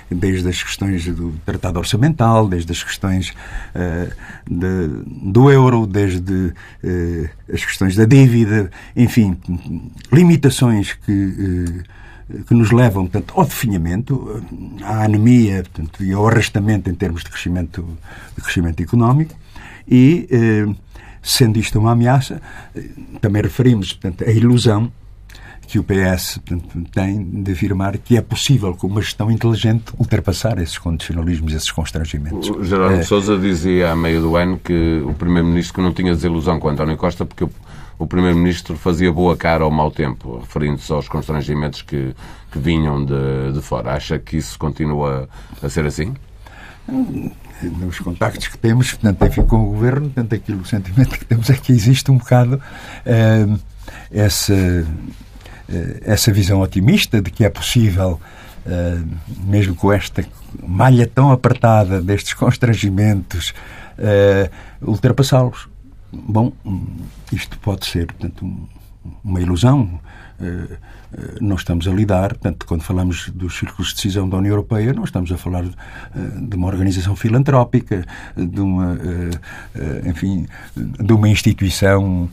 desde 0.10 0.48
as 0.48 0.62
questões 0.62 1.06
do 1.06 1.34
tratado 1.46 1.80
orçamental, 1.80 2.48
desde 2.48 2.72
as 2.72 2.84
questões 2.84 3.30
uh, 3.30 4.14
de, 4.50 5.32
do 5.32 5.52
euro, 5.52 5.86
desde 5.86 6.34
uh, 6.34 7.30
as 7.52 7.64
questões 7.64 7.96
da 7.96 8.06
dívida, 8.06 8.72
enfim, 8.96 9.38
limitações 10.12 10.94
que, 10.94 11.12
uh, 11.12 12.44
que 12.44 12.54
nos 12.54 12.72
levam 12.72 13.04
portanto, 13.04 13.34
ao 13.36 13.46
definhamento, 13.46 14.44
à 14.82 15.04
anemia 15.04 15.64
portanto, 15.64 16.04
e 16.04 16.14
ao 16.14 16.28
arrastamento 16.28 16.90
em 16.90 16.96
termos 16.96 17.24
de 17.24 17.30
crescimento, 17.30 17.86
de 18.36 18.42
crescimento 18.42 18.82
económico. 18.82 19.36
E 19.90 20.28
Sendo 21.28 21.60
isto 21.60 21.78
uma 21.78 21.92
ameaça, 21.92 22.42
também 23.20 23.42
referimos 23.42 23.92
portanto, 23.92 24.24
a 24.24 24.32
ilusão 24.32 24.90
que 25.68 25.78
o 25.78 25.84
PS 25.84 26.40
tem 26.92 27.24
de 27.44 27.52
afirmar 27.52 27.98
que 27.98 28.16
é 28.16 28.22
possível, 28.22 28.74
com 28.74 28.88
uma 28.88 29.02
gestão 29.02 29.30
inteligente, 29.30 29.92
ultrapassar 30.00 30.58
esses 30.60 30.78
condicionalismos, 30.78 31.54
esses 31.54 31.70
constrangimentos. 31.70 32.50
O 32.50 32.64
Gerardo 32.64 32.96
é... 32.96 33.04
Sousa 33.04 33.38
dizia, 33.38 33.92
a 33.92 33.96
meio 33.96 34.22
do 34.22 34.36
ano, 34.38 34.58
que 34.58 35.04
o 35.06 35.14
Primeiro-Ministro 35.14 35.84
não 35.84 35.94
tinha 35.94 36.14
desilusão 36.14 36.58
com 36.58 36.70
António 36.70 36.96
Costa, 36.96 37.26
porque 37.26 37.44
o, 37.44 37.52
o 38.00 38.08
Primeiro-Ministro 38.08 38.78
fazia 38.78 39.12
boa 39.12 39.36
cara 39.36 39.66
ao 39.66 39.70
mau 39.70 39.92
tempo, 39.92 40.40
referindo-se 40.40 40.92
aos 40.92 41.10
constrangimentos 41.10 41.82
que, 41.82 42.16
que 42.50 42.60
vinham 42.60 43.04
de, 43.04 43.52
de 43.54 43.62
fora. 43.62 43.92
Acha 43.92 44.18
que 44.18 44.38
isso 44.38 44.58
continua 44.58 45.28
a 45.62 45.70
ser 45.70 45.86
assim? 45.86 46.16
nos 47.62 48.00
contactos 48.00 48.48
que 48.48 48.58
temos, 48.58 48.92
portanto, 48.92 49.26
enfim, 49.26 49.42
com 49.44 49.58
o 49.58 49.66
governo, 49.72 50.10
portanto, 50.10 50.36
aquilo, 50.36 50.62
o 50.62 50.66
sentimento 50.66 51.18
que 51.18 51.26
temos 51.26 51.50
é 51.50 51.54
que 51.54 51.72
existe 51.74 52.10
um 52.10 52.18
bocado 52.18 52.56
uh, 52.56 53.60
essa, 54.12 54.86
essa 56.02 56.32
visão 56.32 56.62
otimista 56.62 57.22
de 57.22 57.30
que 57.30 57.44
é 57.44 57.50
possível, 57.50 58.20
uh, 58.66 59.08
mesmo 59.46 59.76
com 59.76 59.92
esta 59.92 60.26
malha 60.66 61.08
tão 61.08 61.32
apertada 61.32 62.02
destes 62.02 62.34
constrangimentos, 62.36 63.54
ultrapassá-los. 64.82 65.68
Bom, 66.12 66.54
isto 67.32 67.58
pode 67.60 67.86
ser, 67.86 68.06
portanto, 68.08 68.70
uma 69.24 69.42
ilusão 69.42 70.00
não 71.40 71.56
estamos 71.56 71.88
a 71.88 71.92
lidar, 71.92 72.30
portanto, 72.30 72.66
quando 72.66 72.84
falamos 72.84 73.30
dos 73.30 73.58
círculos 73.58 73.90
de 73.90 73.96
decisão 73.96 74.28
da 74.28 74.38
União 74.38 74.52
Europeia, 74.52 74.94
não 74.94 75.04
estamos 75.04 75.32
a 75.32 75.38
falar 75.38 75.64
eh, 75.64 75.70
de 76.42 76.56
uma 76.56 76.68
organização 76.68 77.16
filantrópica, 77.16 78.06
de 78.36 78.60
uma, 78.60 78.94
eh, 78.96 79.40
eh, 79.76 80.10
enfim, 80.10 80.46
de 80.76 81.14
uma 81.14 81.30
instituição 81.30 82.30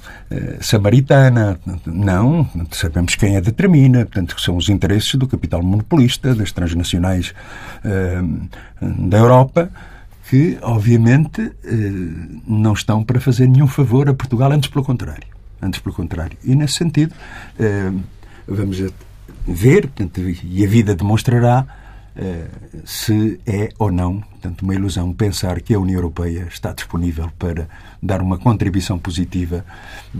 samaritana. 0.60 1.58
Não, 1.86 2.48
sabemos 2.72 3.14
quem 3.14 3.36
a 3.36 3.40
determina, 3.40 4.04
portanto, 4.04 4.34
que 4.34 4.42
são 4.42 4.56
os 4.56 4.68
interesses 4.68 5.14
do 5.14 5.26
capital 5.26 5.62
monopolista, 5.62 6.34
das 6.34 6.50
transnacionais 6.50 7.32
da 8.80 9.18
Europa, 9.18 9.70
que, 10.28 10.58
obviamente, 10.62 11.52
não 12.46 12.72
estão 12.72 13.04
para 13.04 13.20
fazer 13.20 13.46
nenhum 13.46 13.66
favor 13.66 14.08
a 14.08 14.14
Portugal, 14.14 14.50
antes 14.50 14.68
pelo 14.68 14.84
contrário. 14.84 15.28
Antes 15.62 15.80
pelo 15.80 15.94
contrário. 15.94 16.36
E, 16.42 16.54
nesse 16.54 16.74
sentido, 16.74 17.14
vamos 18.46 18.82
ver, 19.46 19.82
portanto, 19.82 20.20
e 20.20 20.64
a 20.64 20.68
vida 20.68 20.94
demonstrará 20.94 21.66
se 22.84 23.40
é 23.44 23.70
ou 23.76 23.90
não, 23.90 24.20
portanto, 24.20 24.62
uma 24.62 24.72
ilusão 24.72 25.12
pensar 25.12 25.60
que 25.60 25.74
a 25.74 25.80
União 25.80 25.96
Europeia 25.96 26.46
está 26.48 26.72
disponível 26.72 27.28
para 27.36 27.68
dar 28.00 28.22
uma 28.22 28.38
contribuição 28.38 28.98
positiva 28.98 29.64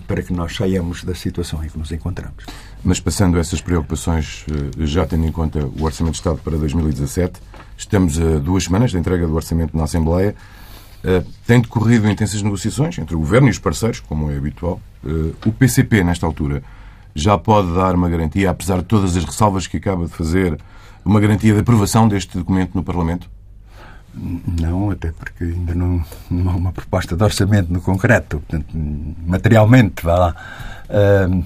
para 0.09 0.21
que 0.21 0.33
nós 0.33 0.57
saiamos 0.57 1.05
da 1.05 1.15
situação 1.15 1.65
em 1.65 1.69
que 1.69 1.79
nos 1.79 1.93
encontramos. 1.93 2.45
Mas 2.83 2.99
passando 2.99 3.39
essas 3.39 3.61
preocupações, 3.61 4.45
já 4.81 5.07
tendo 5.07 5.25
em 5.25 5.31
conta 5.31 5.65
o 5.65 5.85
Orçamento 5.85 6.15
de 6.15 6.19
Estado 6.19 6.39
para 6.39 6.57
2017, 6.57 7.41
estamos 7.77 8.21
a 8.21 8.39
duas 8.39 8.65
semanas 8.65 8.93
da 8.93 8.99
entrega 8.99 9.25
do 9.27 9.35
Orçamento 9.35 9.77
na 9.77 9.85
Assembleia. 9.85 10.35
Tem 11.47 11.61
decorrido 11.61 12.11
intensas 12.11 12.43
negociações 12.43 12.99
entre 12.99 13.15
o 13.15 13.21
Governo 13.21 13.47
e 13.47 13.51
os 13.53 13.59
parceiros, 13.61 14.01
como 14.01 14.33
é 14.33 14.37
habitual. 14.37 14.81
O 15.47 15.53
PCP, 15.53 16.03
nesta 16.03 16.27
altura, 16.27 16.61
já 17.15 17.39
pode 17.39 17.73
dar 17.75 17.95
uma 17.95 18.09
garantia, 18.09 18.51
apesar 18.51 18.79
de 18.79 18.85
todas 18.85 19.17
as 19.17 19.25
ressalvas 19.25 19.67
que 19.67 19.77
acaba 19.77 20.07
de 20.07 20.13
fazer, 20.13 20.59
uma 21.05 21.21
garantia 21.21 21.53
de 21.53 21.61
aprovação 21.61 22.09
deste 22.09 22.37
documento 22.39 22.75
no 22.75 22.83
Parlamento? 22.83 23.31
Não, 24.15 24.91
até 24.91 25.11
porque 25.11 25.45
ainda 25.45 25.75
não, 25.75 26.05
não 26.31 26.51
há 26.51 26.55
uma 26.55 26.73
proposta 26.73 27.17
de 27.17 27.23
orçamento 27.23 27.73
no 27.73 27.81
concreto. 27.81 28.41
Portanto, 28.41 28.67
materialmente, 29.27 30.05
vá 30.05 30.15
lá. 30.17 30.37
Uh, 30.89 31.45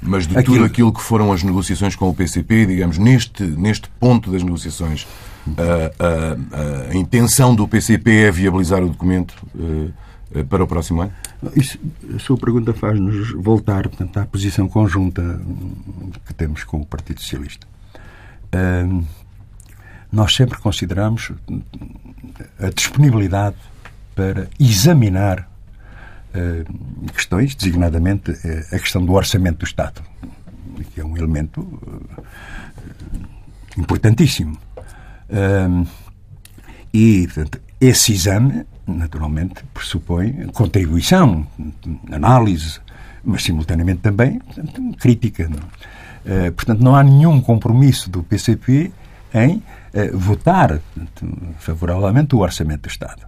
Mas 0.00 0.26
de 0.26 0.38
aquilo... 0.38 0.56
tudo 0.56 0.66
aquilo 0.66 0.92
que 0.92 1.02
foram 1.02 1.32
as 1.32 1.42
negociações 1.42 1.96
com 1.96 2.08
o 2.08 2.14
PCP, 2.14 2.66
digamos, 2.66 2.98
neste, 2.98 3.42
neste 3.42 3.88
ponto 4.00 4.30
das 4.30 4.42
negociações, 4.42 5.06
a, 5.58 6.90
a, 6.90 6.92
a 6.92 6.96
intenção 6.96 7.54
do 7.54 7.66
PCP 7.66 8.26
é 8.26 8.30
viabilizar 8.30 8.82
o 8.82 8.88
documento 8.88 9.34
uh, 9.54 9.92
para 10.48 10.64
o 10.64 10.66
próximo 10.66 11.02
ano? 11.02 11.12
Isso, 11.54 11.78
a 12.14 12.18
sua 12.18 12.36
pergunta 12.36 12.72
faz-nos 12.72 13.30
voltar 13.32 13.88
portanto, 13.88 14.16
à 14.18 14.26
posição 14.26 14.68
conjunta 14.68 15.40
que 16.26 16.34
temos 16.34 16.64
com 16.64 16.80
o 16.80 16.86
Partido 16.86 17.20
Socialista. 17.20 17.66
Nós 20.10 20.34
sempre 20.34 20.58
consideramos 20.58 21.32
a 22.58 22.70
disponibilidade 22.70 23.56
para 24.14 24.48
examinar 24.58 25.48
questões, 27.14 27.54
designadamente 27.54 28.30
uh, 28.30 28.36
a 28.72 28.78
questão 28.78 29.04
do 29.04 29.12
orçamento 29.12 29.58
do 29.58 29.64
Estado, 29.64 30.02
que 30.92 31.00
é 31.00 31.04
um 31.04 31.16
elemento 31.16 31.80
importantíssimo. 33.76 34.58
e, 36.92 37.26
portanto, 37.26 37.60
esse 37.80 38.12
exame 38.12 38.64
naturalmente, 38.86 39.64
pressupõe 39.74 40.46
contribuição, 40.52 41.46
análise, 42.10 42.78
mas 43.24 43.42
simultaneamente 43.42 44.00
também 44.00 44.38
portanto, 44.38 44.82
crítica. 44.98 45.48
Não? 45.48 45.58
Uh, 45.58 46.52
portanto, 46.52 46.80
não 46.80 46.94
há 46.94 47.02
nenhum 47.02 47.40
compromisso 47.40 48.08
do 48.08 48.22
PCP 48.22 48.92
em 49.34 49.56
uh, 49.56 50.18
votar 50.18 50.80
favoravelmente 51.58 52.34
o 52.34 52.38
Orçamento 52.38 52.82
do 52.82 52.88
Estado. 52.88 53.26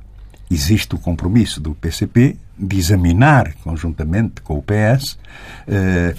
Existe 0.50 0.94
o 0.94 0.98
compromisso 0.98 1.60
do 1.60 1.74
PCP 1.74 2.36
de 2.58 2.78
examinar, 2.78 3.52
conjuntamente 3.62 4.40
com 4.40 4.56
o 4.56 4.62
PS, 4.62 5.18
eh, 5.66 6.14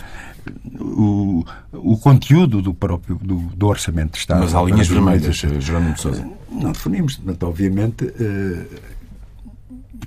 o, 0.80 1.46
o 1.74 1.98
conteúdo 1.98 2.62
do 2.62 2.74
próprio 2.74 3.16
do, 3.16 3.36
do 3.36 3.68
Orçamento 3.68 4.12
do 4.12 4.18
Estado. 4.18 4.42
Mas 4.42 4.56
há 4.56 4.62
linhas 4.64 4.88
vermelhas, 4.88 5.36
Jerónimo 5.36 5.94
de 5.94 6.02
Sousa. 6.02 6.28
Não 6.52 6.72
definimos, 6.72 7.16
portanto, 7.16 7.44
obviamente 7.44 8.14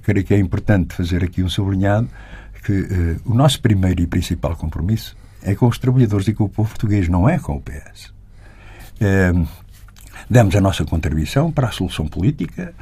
creio 0.02 0.24
que 0.24 0.34
é 0.34 0.38
importante 0.38 0.94
fazer 0.94 1.22
aqui 1.24 1.42
um 1.42 1.48
sublinhado 1.48 2.08
que 2.64 2.72
uh, 2.72 3.20
o 3.24 3.34
nosso 3.34 3.60
primeiro 3.60 4.02
e 4.02 4.06
principal 4.06 4.56
compromisso 4.56 5.16
é 5.42 5.54
com 5.54 5.66
os 5.66 5.78
trabalhadores 5.78 6.28
e 6.28 6.34
com 6.34 6.44
o 6.44 6.48
povo 6.48 6.68
português, 6.68 7.08
não 7.08 7.28
é 7.28 7.38
com 7.38 7.56
o 7.56 7.60
PS. 7.60 8.06
Uh, 8.06 8.14
eh, 9.00 9.32
demos 10.30 10.54
a 10.54 10.60
nossa 10.60 10.84
contribuição 10.84 11.50
para 11.50 11.68
a 11.68 11.72
solução 11.72 12.06
política, 12.06 12.72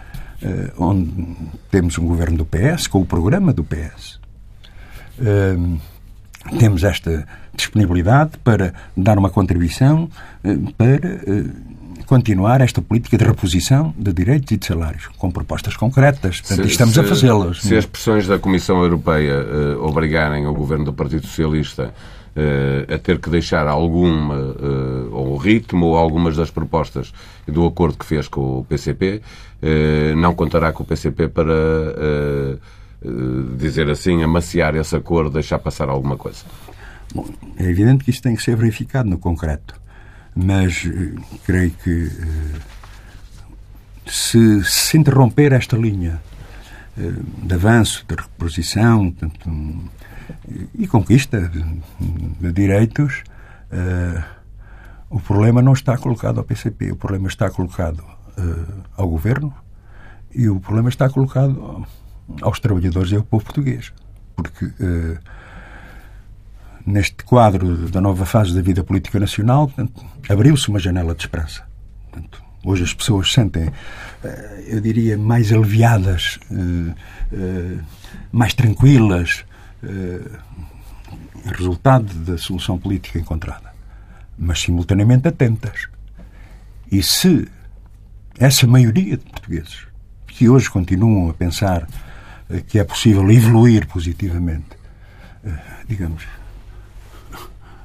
uh, 0.42 0.84
onde 0.84 1.10
temos 1.70 1.96
um 1.96 2.06
governo 2.06 2.36
do 2.36 2.44
PS, 2.44 2.86
com 2.86 3.00
o 3.00 3.06
programa 3.06 3.52
do 3.54 3.64
PS. 3.64 4.20
Temos 6.58 6.84
esta 6.84 7.26
disponibilidade 7.54 8.32
para 8.42 8.72
dar 8.96 9.18
uma 9.18 9.30
contribuição 9.30 10.08
para 10.76 11.20
continuar 12.10 12.60
esta 12.60 12.82
política 12.82 13.16
de 13.16 13.24
reposição 13.24 13.94
de 13.96 14.12
direitos 14.12 14.50
e 14.50 14.56
de 14.56 14.66
salários, 14.66 15.06
com 15.16 15.30
propostas 15.30 15.76
concretas. 15.76 16.40
Portanto, 16.40 16.66
se, 16.66 16.72
estamos 16.72 16.94
se, 16.94 17.00
a 17.00 17.04
fazê-las. 17.04 17.60
Se 17.60 17.76
as 17.76 17.86
pressões 17.86 18.26
da 18.26 18.36
Comissão 18.36 18.82
Europeia 18.82 19.36
uh, 19.40 19.86
obrigarem 19.86 20.44
o 20.44 20.52
governo 20.52 20.86
do 20.86 20.92
Partido 20.92 21.24
Socialista 21.24 21.94
uh, 22.34 22.92
a 22.92 22.98
ter 22.98 23.20
que 23.20 23.30
deixar 23.30 23.68
alguma, 23.68 24.34
uh, 24.34 25.08
ou 25.12 25.34
o 25.34 25.36
ritmo, 25.36 25.86
ou 25.86 25.96
algumas 25.96 26.36
das 26.36 26.50
propostas 26.50 27.12
do 27.46 27.64
acordo 27.64 27.96
que 27.96 28.04
fez 28.04 28.26
com 28.26 28.58
o 28.58 28.64
PCP, 28.64 29.22
não 30.16 30.34
contará 30.34 30.72
com 30.72 30.82
o 30.82 30.86
PCP 30.86 31.28
para, 31.28 31.52
dizer 33.56 33.88
assim, 33.88 34.22
amaciar 34.22 34.74
esse 34.76 34.94
acordo, 34.94 35.30
deixar 35.30 35.58
passar 35.58 35.88
alguma 35.88 36.16
coisa. 36.16 36.44
Bom, 37.14 37.26
é 37.56 37.64
evidente 37.64 38.04
que 38.04 38.10
isto 38.10 38.22
tem 38.22 38.36
que 38.36 38.42
ser 38.42 38.56
verificado 38.56 39.08
no 39.08 39.18
concreto 39.18 39.80
mas 40.34 40.86
eh, 40.86 41.14
creio 41.44 41.70
que 41.70 42.06
eh, 42.06 42.60
se, 44.06 44.64
se 44.64 44.96
interromper 44.96 45.52
esta 45.52 45.76
linha 45.76 46.20
eh, 46.98 47.12
de 47.42 47.54
avanço, 47.54 48.04
de 48.08 48.14
reposição 48.14 49.14
e 50.74 50.86
conquista 50.86 51.50
de 52.40 52.52
direitos, 52.52 53.24
o 55.08 55.18
problema 55.20 55.60
não 55.60 55.72
está 55.72 55.96
colocado 55.98 56.38
ao 56.38 56.44
PCP, 56.44 56.92
o 56.92 56.96
problema 56.96 57.26
está 57.26 57.50
colocado 57.50 58.04
ao 58.96 59.08
governo 59.08 59.52
e 60.32 60.48
o 60.48 60.60
problema 60.60 60.88
está 60.88 61.10
colocado 61.10 61.84
aos 62.42 62.60
trabalhadores 62.60 63.12
e 63.12 63.16
ao 63.16 63.22
povo 63.22 63.44
português. 63.44 63.92
Porque 64.34 64.72
neste 66.86 67.24
quadro 67.24 67.88
da 67.88 68.00
nova 68.00 68.24
fase 68.24 68.54
da 68.54 68.62
vida 68.62 68.82
política 68.82 69.18
nacional, 69.18 69.70
abriu-se 70.28 70.68
uma 70.68 70.78
janela 70.78 71.14
de 71.14 71.22
esperança. 71.22 71.62
Portanto, 72.10 72.42
hoje 72.64 72.84
as 72.84 72.94
pessoas 72.94 73.32
sentem, 73.32 73.70
eh, 74.24 74.64
eu 74.68 74.80
diria, 74.80 75.16
mais 75.16 75.52
aliviadas, 75.52 76.38
eh, 76.50 76.94
eh, 77.32 77.78
mais 78.32 78.54
tranquilas, 78.54 79.44
resultado 81.46 82.12
da 82.16 82.36
solução 82.36 82.78
política 82.78 83.18
encontrada, 83.18 83.72
mas 84.38 84.60
simultaneamente 84.60 85.26
atentas. 85.26 85.88
E 86.92 87.02
se 87.02 87.48
essa 88.38 88.66
maioria 88.66 89.16
de 89.16 89.24
portugueses 89.24 89.86
que 90.26 90.50
hoje 90.50 90.68
continuam 90.68 91.30
a 91.30 91.34
pensar 91.34 91.88
que 92.66 92.78
é 92.78 92.84
possível 92.84 93.30
evoluir 93.30 93.86
positivamente, 93.86 94.76
digamos, 95.88 96.24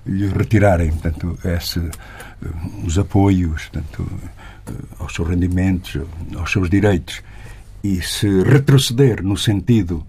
lhe 0.06 0.28
retirarem 0.28 0.92
portanto, 0.92 1.38
esse, 1.44 1.80
eh, 1.80 2.50
os 2.86 2.98
apoios 2.98 3.66
portanto, 3.66 4.08
eh, 4.68 4.72
aos 5.00 5.14
seus 5.14 5.28
rendimentos, 5.28 6.00
aos 6.36 6.52
seus 6.52 6.70
direitos, 6.70 7.22
e 7.84 8.02
se 8.02 8.44
retroceder 8.44 9.24
no 9.24 9.38
sentido 9.38 10.06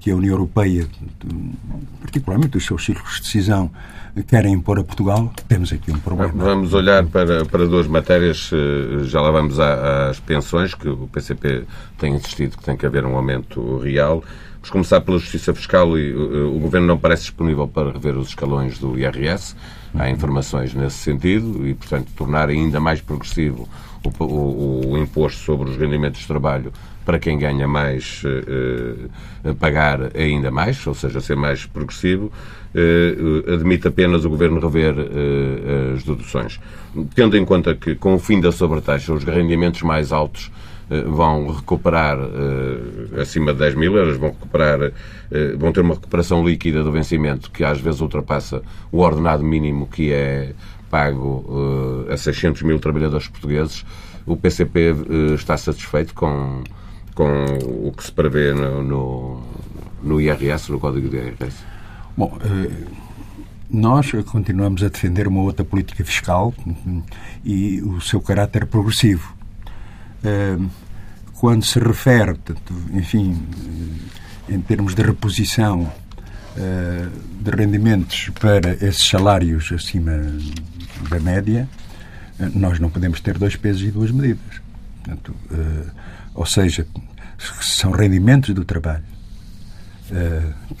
que 0.00 0.10
a 0.10 0.16
União 0.16 0.32
Europeia, 0.32 0.86
particularmente 2.00 2.56
os 2.56 2.64
seus 2.64 2.84
círculos 2.84 3.16
de 3.16 3.22
decisão, 3.22 3.70
querem 4.28 4.54
impor 4.54 4.78
a 4.78 4.84
Portugal, 4.84 5.32
temos 5.48 5.72
aqui 5.72 5.90
um 5.90 5.98
problema. 5.98 6.32
Vamos 6.32 6.72
olhar 6.72 7.04
para, 7.06 7.44
para 7.44 7.66
duas 7.66 7.86
matérias, 7.86 8.50
eh, 8.52 9.04
já 9.04 9.20
lá 9.20 9.30
vamos 9.30 9.58
às 9.58 10.20
pensões, 10.20 10.74
que 10.74 10.88
o 10.88 11.08
PCP 11.08 11.64
tem 11.98 12.14
insistido 12.14 12.56
que 12.56 12.64
tem 12.64 12.76
que 12.76 12.86
haver 12.86 13.04
um 13.04 13.16
aumento 13.16 13.78
real. 13.78 14.22
Vamos 14.54 14.70
começar 14.70 15.00
pela 15.02 15.18
justiça 15.18 15.52
fiscal 15.52 15.98
e 15.98 16.14
uh, 16.14 16.56
o 16.56 16.58
Governo 16.58 16.86
não 16.86 16.96
parece 16.96 17.24
disponível 17.24 17.68
para 17.68 17.92
rever 17.92 18.16
os 18.16 18.28
escalões 18.28 18.78
do 18.78 18.98
IRS. 18.98 19.54
Há 19.94 20.08
informações 20.08 20.72
nesse 20.72 20.96
sentido 20.96 21.66
e, 21.68 21.74
portanto, 21.74 22.10
tornar 22.16 22.48
ainda 22.48 22.80
mais 22.80 23.02
progressivo 23.02 23.68
o, 24.04 24.24
o, 24.24 24.92
o 24.92 24.98
imposto 24.98 25.40
sobre 25.40 25.70
os 25.70 25.76
rendimentos 25.76 26.20
de 26.20 26.26
trabalho 26.26 26.72
para 27.04 27.18
quem 27.18 27.38
ganha 27.38 27.68
mais 27.68 28.22
uh, 28.24 29.54
pagar 29.56 30.16
ainda 30.16 30.50
mais, 30.50 30.84
ou 30.86 30.94
seja, 30.94 31.20
ser 31.20 31.36
mais 31.36 31.66
progressivo, 31.66 32.32
uh, 32.74 33.52
admite 33.52 33.86
apenas 33.86 34.24
o 34.24 34.30
Governo 34.30 34.58
rever 34.58 34.94
uh, 34.94 35.94
as 35.94 36.02
deduções. 36.02 36.58
Tendo 37.14 37.36
em 37.36 37.44
conta 37.44 37.74
que, 37.74 37.94
com 37.94 38.14
o 38.14 38.18
fim 38.18 38.40
da 38.40 38.50
sobretaxa, 38.50 39.12
os 39.12 39.24
rendimentos 39.24 39.82
mais 39.82 40.12
altos 40.12 40.50
eh, 40.88 41.00
vão 41.00 41.48
recuperar 41.48 42.16
acima 43.20 43.52
de 43.52 43.58
10 43.58 43.74
mil 43.74 43.96
euros, 43.96 44.16
vão 44.16 44.28
recuperar, 44.28 44.92
vão 45.58 45.72
ter 45.72 45.80
uma 45.80 45.94
recuperação 45.94 46.46
líquida 46.46 46.84
do 46.84 46.92
vencimento 46.92 47.50
que 47.50 47.64
às 47.64 47.80
vezes 47.80 48.00
ultrapassa 48.00 48.62
o 48.92 49.00
ordenado 49.00 49.42
mínimo 49.42 49.88
que 49.88 50.12
é 50.12 50.52
pago 50.94 51.44
uh, 51.48 52.12
a 52.12 52.16
600 52.16 52.62
mil 52.62 52.78
trabalhadores 52.78 53.26
portugueses. 53.26 53.84
O 54.24 54.36
PCP 54.36 54.94
está 55.34 55.56
satisfeito 55.56 56.14
com, 56.14 56.62
com 57.16 57.44
o 57.84 57.92
que 57.92 58.04
se 58.04 58.12
prevê 58.12 58.54
no, 58.54 58.80
no, 58.80 59.42
no 60.00 60.20
IRS, 60.20 60.70
no 60.70 60.78
Código 60.78 61.08
de 61.08 61.16
IRS? 61.16 61.56
Bom, 62.16 62.38
nós 63.68 64.12
continuamos 64.26 64.84
a 64.84 64.88
defender 64.88 65.26
uma 65.26 65.42
outra 65.42 65.64
política 65.64 66.04
fiscal 66.04 66.54
e 67.44 67.82
o 67.82 68.00
seu 68.00 68.20
caráter 68.20 68.64
progressivo. 68.64 69.34
Quando 71.34 71.64
se 71.66 71.78
refere, 71.80 72.38
enfim, 72.94 73.42
em 74.48 74.60
termos 74.60 74.94
de 74.94 75.02
reposição 75.02 75.92
de 77.40 77.50
rendimentos 77.50 78.30
para 78.40 78.72
esses 78.74 79.06
salários 79.06 79.70
acima 79.70 80.12
da 81.08 81.20
média, 81.20 81.68
nós 82.54 82.78
não 82.78 82.90
podemos 82.90 83.20
ter 83.20 83.38
dois 83.38 83.56
pesos 83.56 83.82
e 83.82 83.90
duas 83.90 84.10
medidas. 84.10 84.62
Portanto, 85.02 85.34
ou 86.34 86.46
seja, 86.46 86.86
são 87.60 87.92
rendimentos 87.92 88.54
do 88.54 88.64
trabalho 88.64 89.04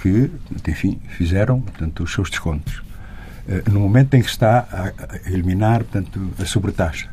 que, 0.00 0.30
enfim, 0.68 1.00
fizeram 1.08 1.60
portanto, 1.60 2.02
os 2.02 2.12
seus 2.12 2.30
descontos. 2.30 2.82
Eh, 3.46 3.62
no 3.70 3.80
momento 3.80 4.14
em 4.14 4.22
que 4.22 4.28
está 4.28 4.66
a 4.72 5.30
eliminar 5.30 5.84
portanto, 5.84 6.32
a 6.38 6.46
sobretaxa, 6.46 7.10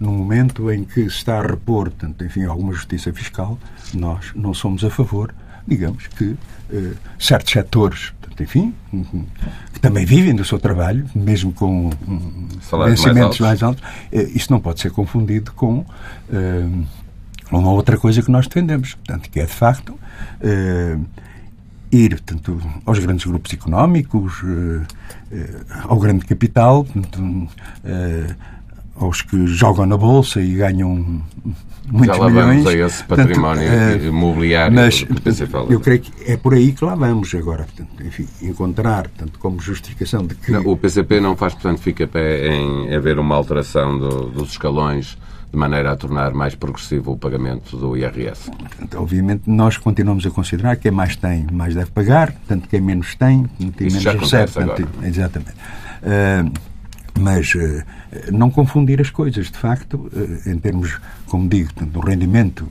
no 0.00 0.10
momento 0.10 0.70
em 0.72 0.84
que 0.84 1.02
se 1.02 1.18
está 1.18 1.38
a 1.38 1.42
repor 1.42 1.90
portanto, 1.90 2.24
enfim, 2.24 2.44
alguma 2.44 2.72
justiça 2.72 3.12
fiscal, 3.12 3.58
nós 3.94 4.32
não 4.34 4.52
somos 4.52 4.84
a 4.84 4.90
favor, 4.90 5.32
digamos 5.66 6.08
que 6.08 6.36
eh, 6.70 6.92
certos 7.18 7.52
setores, 7.52 8.12
enfim, 8.42 8.74
que 9.72 9.80
também 9.80 10.04
vivem 10.04 10.34
do 10.34 10.44
seu 10.44 10.58
trabalho, 10.58 11.06
mesmo 11.14 11.52
com 11.52 11.90
um, 12.06 12.48
vencimentos 12.84 13.04
mais 13.04 13.18
altos, 13.18 13.40
mais 13.40 13.62
altos. 13.62 13.84
Eh, 14.12 14.30
isso 14.34 14.52
não 14.52 14.60
pode 14.60 14.80
ser 14.80 14.90
confundido 14.90 15.52
com 15.52 15.84
eh, 16.32 16.68
uma 17.50 17.70
outra 17.70 17.96
coisa 17.96 18.22
que 18.22 18.30
nós 18.30 18.46
defendemos, 18.46 18.94
portanto, 18.94 19.30
que 19.30 19.40
é 19.40 19.46
de 19.46 19.52
facto 19.52 19.98
eh, 20.40 20.96
ir 21.90 22.20
tanto 22.20 22.60
aos 22.84 22.98
grandes 22.98 23.24
grupos 23.24 23.52
económicos, 23.52 24.42
ao 25.84 25.98
grande 25.98 26.24
capital, 26.24 26.84
tanto, 26.84 27.48
eh, 27.84 28.34
aos 28.98 29.22
que 29.22 29.46
jogam 29.46 29.86
na 29.86 29.96
bolsa 29.96 30.40
e 30.40 30.54
ganham 30.54 31.22
muitos 31.90 32.16
Já 32.16 32.22
lá 32.22 32.30
milhões. 32.30 32.64
vamos 32.64 32.66
a 32.66 32.86
esse 32.86 33.04
património 33.04 33.68
portanto, 33.68 34.04
imobiliário 34.04 34.74
mas, 34.74 35.06
Eu 35.70 35.80
creio 35.80 36.00
que 36.00 36.12
é 36.30 36.36
por 36.36 36.54
aí 36.54 36.72
que 36.72 36.84
lá 36.84 36.94
vamos 36.94 37.34
agora. 37.34 37.64
Portanto, 37.64 38.02
enfim, 38.04 38.26
encontrar 38.42 39.08
tanto 39.08 39.38
como 39.38 39.60
justificação 39.60 40.26
de 40.26 40.34
que... 40.34 40.52
Não, 40.52 40.62
o 40.66 40.76
PCP 40.76 41.20
não 41.20 41.36
faz, 41.36 41.54
portanto, 41.54 41.80
fica 41.80 42.06
pé 42.06 42.48
em 42.48 42.94
haver 42.94 43.18
uma 43.18 43.34
alteração 43.34 43.98
do, 43.98 44.26
dos 44.30 44.50
escalões 44.50 45.16
de 45.50 45.56
maneira 45.56 45.92
a 45.92 45.96
tornar 45.96 46.34
mais 46.34 46.54
progressivo 46.54 47.12
o 47.12 47.16
pagamento 47.16 47.76
do 47.76 47.96
IRS. 47.96 48.50
Obviamente, 48.94 49.44
nós 49.46 49.78
continuamos 49.78 50.26
a 50.26 50.30
considerar 50.30 50.76
que 50.76 50.82
quem 50.82 50.90
mais 50.90 51.16
tem, 51.16 51.46
mais 51.50 51.74
deve 51.74 51.90
pagar, 51.90 52.34
tanto 52.46 52.68
quem 52.68 52.80
menos 52.82 53.14
tem, 53.14 53.44
tem 53.76 53.90
menos 53.90 54.04
recebe. 54.04 54.52
Portanto, 54.52 54.88
exatamente. 55.02 55.54
Uh, 56.02 56.52
mas 57.18 57.54
uh, 57.54 57.84
não 58.32 58.50
confundir 58.50 59.00
as 59.00 59.10
coisas, 59.10 59.50
de 59.50 59.58
facto, 59.58 59.94
uh, 59.94 60.48
em 60.48 60.58
termos, 60.58 60.98
como 61.26 61.48
digo, 61.48 61.72
do 61.86 62.00
rendimento 62.00 62.68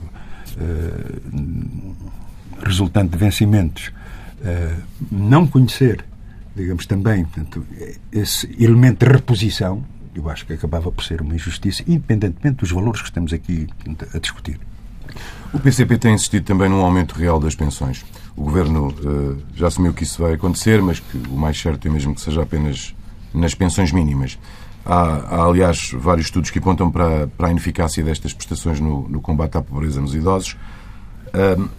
resultante 2.64 3.10
de 3.10 3.16
vencimentos, 3.16 3.92
não 5.08 5.46
conhecer, 5.46 6.04
digamos 6.56 6.84
também, 6.84 7.24
portanto, 7.24 7.64
esse 8.10 8.50
elemento 8.58 9.06
de 9.06 9.12
reposição, 9.12 9.84
eu 10.12 10.28
acho 10.28 10.44
que 10.44 10.52
acabava 10.52 10.90
por 10.90 11.04
ser 11.04 11.22
uma 11.22 11.32
injustiça, 11.32 11.84
independentemente 11.86 12.56
dos 12.56 12.72
valores 12.72 13.00
que 13.00 13.06
estamos 13.06 13.32
aqui 13.32 13.68
a 14.12 14.18
discutir. 14.18 14.58
O 15.52 15.58
PCP 15.58 15.96
tem 15.96 16.14
insistido 16.14 16.44
também 16.44 16.68
num 16.68 16.80
aumento 16.80 17.14
real 17.14 17.40
das 17.40 17.54
pensões. 17.54 18.04
O 18.36 18.42
Governo 18.42 18.88
uh, 18.88 19.38
já 19.54 19.68
assumiu 19.68 19.94
que 19.94 20.02
isso 20.02 20.22
vai 20.22 20.34
acontecer, 20.34 20.82
mas 20.82 21.00
que 21.00 21.16
o 21.16 21.36
mais 21.36 21.58
certo 21.58 21.88
é 21.88 21.90
mesmo 21.90 22.14
que 22.14 22.20
seja 22.20 22.42
apenas 22.42 22.94
nas 23.32 23.54
pensões 23.54 23.92
mínimas. 23.92 24.38
Há, 24.84 25.02
há 25.02 25.44
aliás, 25.44 25.90
vários 25.92 26.26
estudos 26.26 26.50
que 26.50 26.58
apontam 26.58 26.90
para, 26.90 27.26
para 27.28 27.48
a 27.48 27.50
ineficácia 27.50 28.02
destas 28.02 28.32
prestações 28.32 28.80
no, 28.80 29.08
no 29.08 29.20
combate 29.20 29.56
à 29.58 29.62
pobreza 29.62 30.00
nos 30.00 30.14
idosos. 30.14 30.56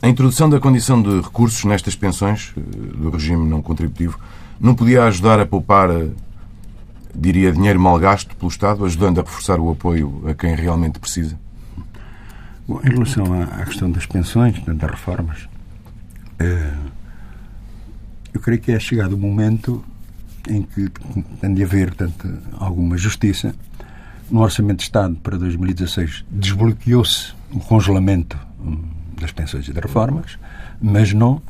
A 0.02 0.08
introdução 0.08 0.48
da 0.50 0.60
condição 0.60 1.02
de 1.02 1.22
recursos 1.22 1.64
nestas 1.66 1.96
pensões, 1.96 2.54
uh, 2.56 2.62
do 2.62 3.10
regime 3.10 3.48
não 3.50 3.64
contributivo, 3.64 4.20
não 4.60 4.76
podia 4.76 5.06
ajudar 5.06 5.40
a 5.40 5.46
poupar 5.46 5.90
diria, 7.16 7.52
dinheiro 7.52 7.80
mal 7.80 7.98
gasto 8.00 8.36
pelo 8.36 8.50
Estado, 8.50 8.86
ajudando 8.86 9.20
a 9.20 9.24
reforçar 9.24 9.60
o 9.60 9.72
apoio 9.72 10.24
a 10.28 10.34
quem 10.34 10.56
realmente 10.56 11.00
precisa? 11.00 11.40
Bom, 12.68 12.80
em 12.84 12.90
relação 12.90 13.42
à, 13.42 13.66
questão 13.66 13.90
das 13.90 14.06
pensões, 14.06 14.60
das 14.64 14.92
reformas, 14.92 15.50
eh, 16.38 16.74
eu 18.34 18.40
creio 18.40 18.62
que 18.62 18.72
é 18.72 18.80
chegado 18.80 19.14
o 19.14 19.18
momento 19.18 19.84
em 20.50 20.62
que 20.62 20.90
tem 21.40 21.54
de 21.54 21.64
haver 21.64 21.94
portanto, 21.94 22.28
alguma 22.58 22.98
justiça. 22.98 23.54
No 24.30 24.42
Orçamento 24.42 24.78
de 24.78 24.84
Estado 24.84 25.16
para 25.24 25.38
2016 25.38 26.26
desbloqueou-se 26.30 27.34
o 27.52 27.60
congelamento 27.60 28.38
hum, 28.60 28.84
das 29.20 29.32
pensões 29.32 29.68
e 29.68 29.74
das 29.74 29.84
reformas 29.84 30.38
mas 30.82 31.14
não, 31.14 31.42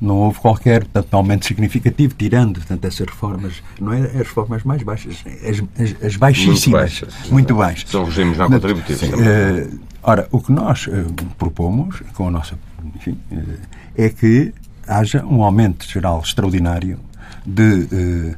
não 0.00 0.16
houve 0.16 0.40
qualquer 0.40 0.84
portanto, 0.84 1.14
aumento 1.14 1.46
significativo, 1.46 2.14
tirando 2.14 2.54
portanto, 2.54 2.84
essas 2.84 3.06
reformas, 3.06 3.62
não 3.80 3.92
é 3.92 4.00
as 4.00 4.12
reformas 4.12 4.62
mais 4.62 4.82
baixas, 4.82 5.22
as, 5.26 5.62
as, 5.80 6.02
as 6.02 6.16
baixíssimas, 6.16 6.66
muito 6.66 6.70
baixas. 6.70 7.30
Muito 7.30 7.54
baixas. 7.54 7.90
São 7.90 8.04
regimes 8.04 8.38
não 8.38 8.48
contributivos. 8.48 9.02
Uh, 9.02 9.78
ora, 10.02 10.26
o 10.30 10.40
que 10.40 10.52
nós 10.52 10.86
uh, 10.86 10.90
propomos, 11.38 12.00
com 12.14 12.28
a 12.28 12.30
nossa, 12.30 12.58
enfim, 12.94 13.18
uh, 13.30 13.58
é 13.96 14.08
que 14.08 14.52
haja 14.86 15.24
um 15.24 15.42
aumento 15.42 15.86
geral 15.86 16.20
extraordinário 16.20 16.98
de, 17.46 18.36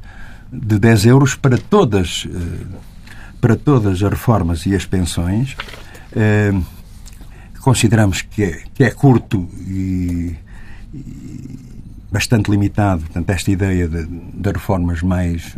de 0.53 0.79
10 0.79 1.07
euros 1.07 1.35
para 1.35 1.59
todas, 1.59 2.27
para 3.41 3.57
todas 3.57 4.03
as 4.03 4.11
reformas 4.11 4.67
e 4.67 4.75
as 4.75 4.85
pensões 4.85 5.57
consideramos 7.69 8.23
que 8.23 8.45
é, 8.45 8.63
que 8.73 8.83
é 8.83 8.91
curto 8.91 9.47
e, 9.67 10.35
e, 10.95 11.59
bastante 12.11 12.51
limitado, 12.51 13.03
portanto, 13.03 13.29
esta 13.29 13.51
ideia 13.51 13.87
de, 13.87 14.07
de, 14.07 14.51
reformas 14.51 15.03
mais, 15.03 15.55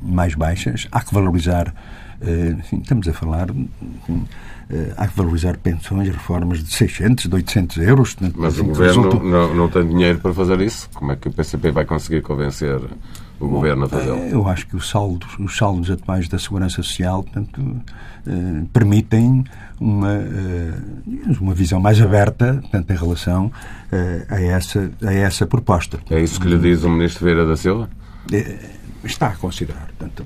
mais 0.00 0.34
baixas. 0.34 0.88
Há 0.90 1.02
que 1.02 1.12
valorizar, 1.12 1.68
eh, 1.68 2.11
enfim, 2.58 2.78
estamos 2.78 3.08
a 3.08 3.12
falar, 3.12 3.48
enfim, 3.50 4.26
eh, 4.70 4.94
há 4.96 5.06
que 5.06 5.16
valorizar 5.16 5.58
pensões, 5.58 6.08
reformas 6.08 6.62
de 6.64 6.72
600, 6.72 7.26
de 7.26 7.34
800 7.34 7.76
euros. 7.78 8.14
Portanto, 8.14 8.36
Mas 8.38 8.58
o 8.58 8.64
Governo 8.64 9.02
resulta... 9.02 9.24
não, 9.24 9.54
não 9.54 9.68
tem 9.68 9.86
dinheiro 9.86 10.18
para 10.18 10.32
fazer 10.32 10.60
isso? 10.60 10.88
Como 10.94 11.12
é 11.12 11.16
que 11.16 11.28
o 11.28 11.32
PCP 11.32 11.70
vai 11.70 11.84
conseguir 11.84 12.22
convencer 12.22 12.76
o 13.38 13.46
Bom, 13.46 13.48
Governo 13.48 13.84
a 13.84 13.88
fazê-lo? 13.88 14.16
Eh, 14.16 14.32
eu 14.32 14.48
acho 14.48 14.66
que 14.66 14.74
os 14.74 14.88
saldos, 14.88 15.28
os 15.38 15.56
saldos 15.56 15.90
atuais 15.90 16.26
da 16.26 16.38
Segurança 16.38 16.76
Social 16.76 17.22
portanto, 17.22 17.82
eh, 18.26 18.64
permitem 18.72 19.44
uma, 19.78 20.14
eh, 20.14 20.72
uma 21.38 21.52
visão 21.52 21.78
mais 21.78 22.00
aberta 22.00 22.58
portanto, 22.62 22.90
em 22.90 22.96
relação 22.96 23.52
eh, 23.90 24.26
a, 24.30 24.40
essa, 24.40 24.90
a 25.04 25.12
essa 25.12 25.46
proposta. 25.46 25.98
É 26.08 26.18
isso 26.18 26.40
que 26.40 26.48
lhe 26.48 26.58
diz 26.58 26.82
o 26.82 26.88
Ministro 26.88 27.26
Vieira 27.26 27.44
da 27.44 27.56
Silva? 27.56 27.90
Está 29.04 29.26
a 29.26 29.36
considerar. 29.36 29.88
Portanto, 29.98 30.24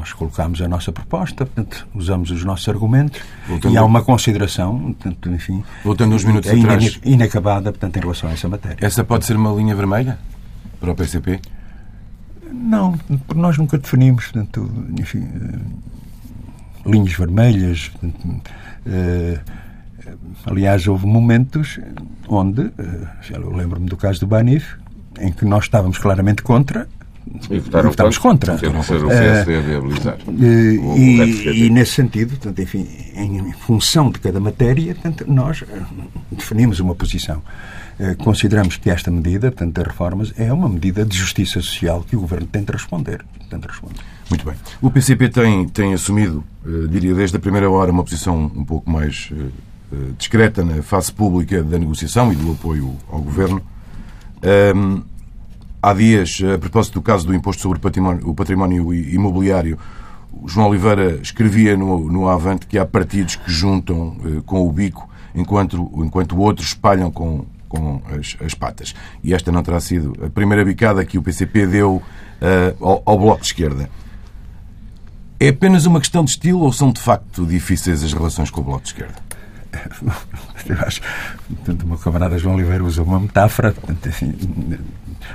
nós 0.00 0.14
colocamos 0.14 0.62
a 0.62 0.68
nossa 0.68 0.90
proposta, 0.90 1.44
portanto, 1.44 1.86
usamos 1.94 2.30
os 2.30 2.42
nossos 2.42 2.66
argumentos 2.68 3.20
Voltando... 3.46 3.74
e 3.74 3.76
há 3.76 3.84
uma 3.84 4.02
consideração, 4.02 4.94
portanto, 4.94 5.30
enfim, 5.30 5.62
Voltando 5.84 6.14
uns 6.14 6.24
minutos 6.24 6.50
atrás, 6.50 6.98
inacabada 7.04 7.70
portanto, 7.70 7.96
em 7.98 8.00
relação 8.00 8.30
a 8.30 8.32
essa 8.32 8.48
matéria. 8.48 8.78
Essa 8.84 9.04
pode 9.04 9.26
ser 9.26 9.36
uma 9.36 9.52
linha 9.52 9.74
vermelha 9.74 10.18
para 10.80 10.90
o 10.90 10.94
PCP? 10.94 11.40
Não, 12.50 12.96
porque 13.26 13.40
nós 13.40 13.58
nunca 13.58 13.76
definimos, 13.76 14.28
portanto, 14.28 14.70
enfim, 14.98 15.28
linhas 16.86 17.12
vermelhas. 17.12 17.90
Uh, 18.02 19.38
aliás, 20.46 20.88
houve 20.88 21.06
momentos 21.06 21.78
onde, 22.26 22.62
uh, 22.62 22.72
eu 23.30 23.54
lembro-me 23.54 23.86
do 23.86 23.98
caso 23.98 24.20
do 24.20 24.26
Banif, 24.26 24.76
em 25.20 25.30
que 25.30 25.44
nós 25.44 25.64
estávamos 25.64 25.98
claramente 25.98 26.42
contra 26.42 26.88
e 27.50 27.58
votaram 27.58 27.90
estamos 27.90 28.18
contra. 28.18 28.56
Uh, 28.56 28.58
e, 30.98 31.66
e, 31.66 31.70
nesse 31.70 31.92
sentido, 31.92 32.30
portanto, 32.30 32.60
enfim, 32.60 32.86
em 33.14 33.52
função 33.52 34.10
de 34.10 34.18
cada 34.18 34.40
matéria, 34.40 34.94
portanto, 34.94 35.24
nós 35.28 35.64
definimos 36.30 36.80
uma 36.80 36.94
posição. 36.94 37.42
Uh, 37.98 38.16
consideramos 38.16 38.76
que 38.76 38.90
esta 38.90 39.10
medida, 39.10 39.50
portanto, 39.50 39.74
das 39.74 39.86
reformas, 39.86 40.34
é 40.36 40.52
uma 40.52 40.68
medida 40.68 41.04
de 41.04 41.16
justiça 41.16 41.60
social 41.60 42.02
que 42.02 42.16
o 42.16 42.20
Governo 42.20 42.46
tem 42.46 42.64
de 42.64 42.72
responder. 42.72 43.24
Tem 43.48 43.58
de 43.58 43.66
responder. 43.66 44.00
Muito 44.28 44.44
bem. 44.44 44.54
O 44.80 44.90
PCP 44.90 45.28
tem, 45.28 45.68
tem 45.68 45.94
assumido, 45.94 46.44
uh, 46.64 46.88
diria 46.88 47.14
desde 47.14 47.36
a 47.36 47.40
primeira 47.40 47.70
hora, 47.70 47.92
uma 47.92 48.02
posição 48.02 48.50
um 48.54 48.64
pouco 48.64 48.90
mais 48.90 49.30
discreta 50.16 50.64
na 50.64 50.84
face 50.84 51.12
pública 51.12 51.64
da 51.64 51.76
negociação 51.76 52.32
e 52.32 52.36
do 52.36 52.52
apoio 52.52 52.96
ao 53.10 53.20
Governo. 53.20 53.60
Um, 54.72 55.02
há 55.82 55.92
dias, 55.92 56.40
a 56.54 56.58
propósito 56.58 56.94
do 56.94 57.02
caso 57.02 57.26
do 57.26 57.34
imposto 57.34 57.62
sobre 57.62 57.78
o 58.24 58.34
património, 58.34 58.94
imobiliário, 58.94 59.78
o 60.32 60.48
João 60.48 60.68
Oliveira 60.68 61.18
escrevia 61.22 61.76
no, 61.76 62.10
no 62.10 62.28
Avante 62.28 62.66
que 62.66 62.78
há 62.78 62.86
partidos 62.86 63.36
que 63.36 63.50
juntam 63.50 64.16
uh, 64.24 64.42
com 64.42 64.66
o 64.66 64.72
bico 64.72 65.08
enquanto, 65.34 65.90
enquanto 65.96 66.38
outros 66.38 66.68
espalham 66.68 67.10
com 67.10 67.44
com 67.70 68.02
as, 68.10 68.36
as 68.44 68.52
patas. 68.52 68.94
E 69.22 69.32
esta 69.32 69.50
não 69.50 69.62
terá 69.62 69.80
sido 69.80 70.12
a 70.26 70.28
primeira 70.28 70.62
bicada 70.64 71.04
que 71.04 71.16
o 71.16 71.22
PCP 71.22 71.68
deu 71.68 71.96
uh, 71.96 72.84
ao, 72.84 73.02
ao 73.06 73.18
Bloco 73.18 73.40
de 73.40 73.46
Esquerda. 73.46 73.88
É 75.38 75.48
apenas 75.48 75.86
uma 75.86 76.00
questão 76.00 76.22
de 76.22 76.32
estilo 76.32 76.60
ou 76.60 76.72
são 76.72 76.92
de 76.92 77.00
facto 77.00 77.46
difíceis 77.46 78.02
as 78.02 78.12
relações 78.12 78.50
com 78.50 78.60
o 78.60 78.64
Bloco 78.64 78.82
de 78.82 78.88
Esquerda? 78.88 79.14
Eu 80.68 80.76
acho 80.80 81.00
que 81.00 81.70
o 81.70 81.86
meu 81.86 81.96
camarada 81.96 82.36
João 82.36 82.56
Oliveira 82.56 82.84
usou 82.84 83.04
uma 83.04 83.20
metáfora, 83.20 83.72
portanto, 83.72 84.08
enfim, 84.08 84.34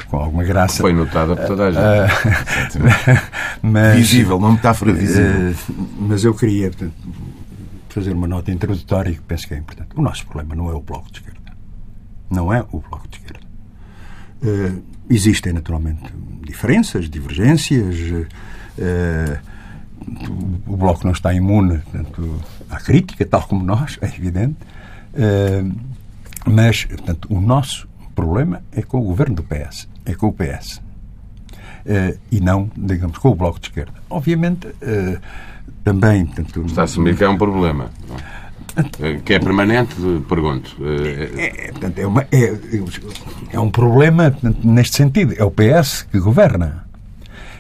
com 0.08 0.18
alguma 0.18 0.44
graça. 0.44 0.82
Foi 0.82 0.94
notada 0.94 1.36
por 1.36 1.46
toda 1.48 1.68
a 1.68 1.72
gente. 1.72 2.78
Uh, 2.78 2.82
mas, 3.62 3.96
visível, 3.96 4.38
uma 4.38 4.52
metáfora 4.52 4.94
visível. 4.94 5.52
Uh, 5.52 5.88
mas 6.00 6.24
eu 6.24 6.34
queria 6.34 6.70
portanto, 6.70 6.94
fazer 7.90 8.14
uma 8.14 8.28
nota 8.28 8.52
introdutória 8.52 9.14
que 9.14 9.22
penso 9.22 9.48
que 9.48 9.54
é 9.54 9.58
importante. 9.58 9.90
O 9.96 10.02
nosso 10.02 10.26
problema 10.26 10.56
não 10.56 10.70
é 10.70 10.74
o 10.74 10.82
Bloco 10.82 11.12
de 11.12 11.20
Esquerda. 11.20 11.56
Não 12.30 12.52
é 12.52 12.62
o 12.72 12.80
Bloco 12.80 13.08
de 13.08 13.18
Esquerda. 13.18 13.46
Uh, 14.44 14.84
existem, 15.10 15.54
naturalmente, 15.54 16.04
diferenças, 16.46 17.10
divergências. 17.10 18.28
Uh, 18.78 19.56
o 20.68 20.78
Bloco 20.78 21.04
não 21.06 21.14
está 21.14 21.34
imune 21.34 21.80
portanto, 21.80 22.40
à 22.70 22.78
crítica, 22.78 23.26
tal 23.26 23.44
como 23.44 23.64
nós, 23.64 23.98
é 24.02 24.08
evidente. 24.08 24.58
Uh, 25.14 25.74
mas, 26.46 26.86
portanto, 26.86 27.28
o 27.32 27.40
nosso 27.42 27.88
problema 28.16 28.62
é 28.72 28.82
com 28.82 29.00
o 29.00 29.04
governo 29.04 29.36
do 29.36 29.44
PS, 29.44 29.88
é 30.06 30.14
com 30.14 30.28
o 30.28 30.34
PS. 30.34 30.82
e 32.32 32.40
não, 32.40 32.72
digamos, 32.76 33.18
com 33.18 33.30
o 33.30 33.36
Bloco 33.36 33.60
de 33.60 33.68
Esquerda. 33.68 33.94
Obviamente 34.10 34.68
também. 35.84 36.26
Portanto, 36.26 36.66
Está 36.66 36.82
a 36.82 36.84
assumir 36.86 37.16
que 37.16 37.24
é 37.24 37.30
um 37.30 37.38
problema. 37.38 37.92
Que 39.24 39.36
é 39.36 39.40
permanente, 39.40 39.96
pergunto. 40.28 40.76
É, 40.82 41.72
é, 41.72 42.02
é, 42.02 42.08
uma, 42.08 42.24
é, 42.24 42.58
é 43.54 43.60
um 43.60 43.72
problema 43.72 44.32
portanto, 44.32 44.68
neste 44.68 44.98
sentido. 44.98 45.34
É 45.38 45.46
o 45.46 45.52
PS 45.52 46.02
que 46.12 46.20
governa. 46.20 46.86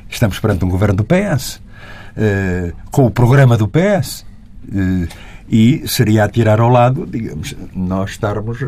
Estamos 0.09 0.39
perante 0.39 0.65
um 0.65 0.69
governo 0.69 0.95
do 0.95 1.05
PS, 1.05 1.61
eh, 2.17 2.73
com 2.91 3.05
o 3.05 3.11
programa 3.11 3.57
do 3.57 3.67
PS, 3.67 4.25
eh, 4.73 5.07
e 5.49 5.87
seria 5.87 6.23
a 6.23 6.29
tirar 6.29 6.59
ao 6.59 6.69
lado, 6.69 7.05
digamos, 7.05 7.55
nós 7.75 8.11
estarmos 8.11 8.61
eh, 8.61 8.65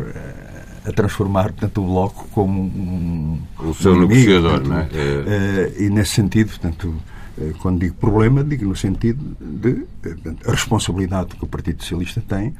a 0.84 0.92
transformar 0.92 1.52
portanto, 1.52 1.82
o 1.82 1.86
Bloco 1.86 2.28
como 2.32 2.60
um. 2.62 3.38
O 3.58 3.74
seu 3.74 3.92
um 3.92 4.00
negociador, 4.00 4.60
portanto, 4.60 4.68
não 4.68 4.78
é? 4.78 4.88
Eh, 4.92 5.74
e 5.78 5.90
nesse 5.90 6.12
sentido, 6.12 6.48
portanto 6.48 6.94
eh, 7.40 7.52
quando 7.60 7.80
digo 7.80 7.94
problema, 7.94 8.42
digo 8.42 8.66
no 8.66 8.76
sentido 8.76 9.36
de 9.40 9.84
eh, 10.04 10.34
a 10.46 10.50
responsabilidade 10.50 11.36
que 11.36 11.44
o 11.44 11.46
Partido 11.46 11.82
Socialista 11.82 12.22
tem 12.26 12.54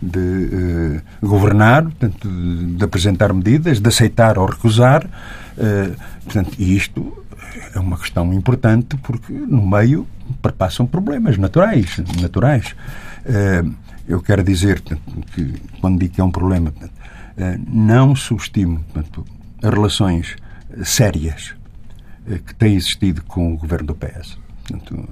de 0.00 1.00
governar, 1.20 1.82
portanto, 1.82 2.28
de, 2.28 2.66
de, 2.76 2.84
apresentar 2.84 3.32
medidas, 3.32 3.80
de 3.80 3.88
aceitar 3.88 4.38
ou 4.38 4.46
recusar. 4.46 5.04
Uh, 5.04 5.96
portanto, 6.22 6.54
e 6.56 6.76
isto 6.76 7.24
é 7.74 7.80
uma 7.80 7.98
questão 7.98 8.32
importante 8.32 8.96
porque 8.98 9.32
no 9.32 9.66
meio 9.66 10.06
perpassam 10.40 10.86
problemas 10.86 11.36
naturais. 11.36 12.00
naturais. 12.20 12.76
Eu 14.08 14.22
quero 14.22 14.42
dizer 14.42 14.80
portanto, 14.80 15.02
que, 15.34 15.54
quando 15.80 15.98
digo 15.98 16.14
que 16.14 16.20
é 16.20 16.24
um 16.24 16.30
problema, 16.30 16.70
portanto, 16.70 16.97
não 17.66 18.16
subestimo 18.16 18.80
portanto, 18.92 19.24
as 19.62 19.70
relações 19.70 20.36
sérias 20.84 21.54
eh, 22.28 22.38
que 22.44 22.54
tem 22.54 22.74
existido 22.74 23.22
com 23.22 23.54
o 23.54 23.56
governo 23.56 23.88
do 23.88 23.94
PS. 23.94 24.38
Portanto, 24.66 25.08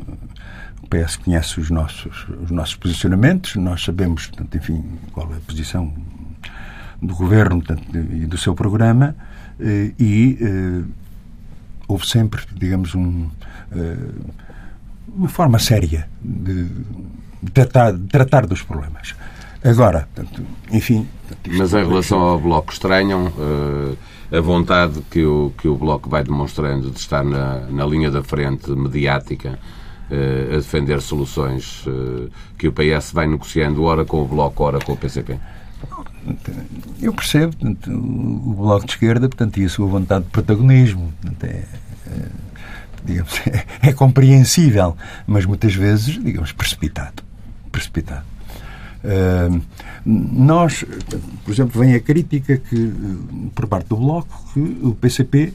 o 0.82 0.86
PS 0.88 1.16
conhece 1.16 1.58
os 1.58 1.70
nossos, 1.70 2.26
os 2.42 2.50
nossos 2.50 2.76
posicionamentos, 2.76 3.56
nós 3.56 3.82
sabemos, 3.82 4.26
portanto, 4.26 4.56
enfim, 4.56 4.84
qual 5.12 5.32
é 5.32 5.36
a 5.36 5.40
posição 5.40 5.92
do 7.00 7.14
governo 7.14 7.62
portanto, 7.62 7.96
e 7.96 8.26
do 8.26 8.38
seu 8.38 8.54
programa 8.54 9.16
eh, 9.58 9.92
e 9.98 10.38
eh, 10.40 10.84
houve 11.88 12.06
sempre, 12.06 12.42
digamos, 12.54 12.94
um, 12.94 13.30
uma 15.08 15.28
forma 15.28 15.58
séria 15.58 16.08
de, 16.20 16.68
tratar, 17.52 17.92
de 17.92 18.06
tratar 18.08 18.46
dos 18.46 18.62
problemas. 18.62 19.14
Agora, 19.64 20.08
portanto, 20.14 20.42
enfim. 20.72 21.06
Portanto, 21.28 21.56
Mas 21.58 21.74
em 21.74 21.86
relação 21.86 22.20
ao 22.20 22.38
Bloco, 22.38 22.72
estranham. 22.72 23.26
Uh 23.26 23.96
a 24.30 24.40
vontade 24.40 25.02
que 25.10 25.24
o, 25.24 25.52
que 25.56 25.68
o 25.68 25.76
Bloco 25.76 26.10
vai 26.10 26.24
demonstrando 26.24 26.90
de 26.90 26.98
estar 26.98 27.24
na, 27.24 27.60
na 27.70 27.86
linha 27.86 28.10
da 28.10 28.22
frente 28.22 28.70
mediática 28.70 29.58
eh, 30.10 30.48
a 30.52 30.56
defender 30.56 31.00
soluções 31.00 31.84
eh, 31.86 32.28
que 32.58 32.66
o 32.66 32.72
PS 32.72 33.12
vai 33.12 33.26
negociando, 33.26 33.84
ora 33.84 34.04
com 34.04 34.22
o 34.22 34.26
Bloco, 34.26 34.64
ora 34.64 34.80
com 34.80 34.92
o 34.92 34.96
PCP? 34.96 35.38
Eu 37.00 37.12
percebo, 37.12 37.56
portanto, 37.56 37.90
o 37.90 38.54
Bloco 38.54 38.86
de 38.86 38.92
Esquerda 38.92 39.28
portanto, 39.28 39.58
e 39.58 39.64
a 39.64 39.68
sua 39.68 39.86
vontade 39.86 40.24
de 40.24 40.30
protagonismo. 40.30 41.12
Portanto, 41.20 41.44
é, 41.44 41.64
é, 42.08 42.28
digamos, 43.04 43.40
é, 43.46 43.64
é 43.90 43.92
compreensível, 43.92 44.96
mas 45.26 45.46
muitas 45.46 45.74
vezes, 45.74 46.20
digamos, 46.20 46.50
precipitado. 46.50 47.22
Precipitado. 47.70 48.24
Nós, 50.04 50.84
por 51.44 51.52
exemplo, 51.52 51.80
vem 51.80 51.94
a 51.94 52.00
crítica 52.00 52.56
que, 52.56 52.92
por 53.54 53.66
parte 53.66 53.88
do 53.88 53.96
Bloco 53.96 54.52
que 54.52 54.60
o 54.82 54.94
PCP 54.94 55.52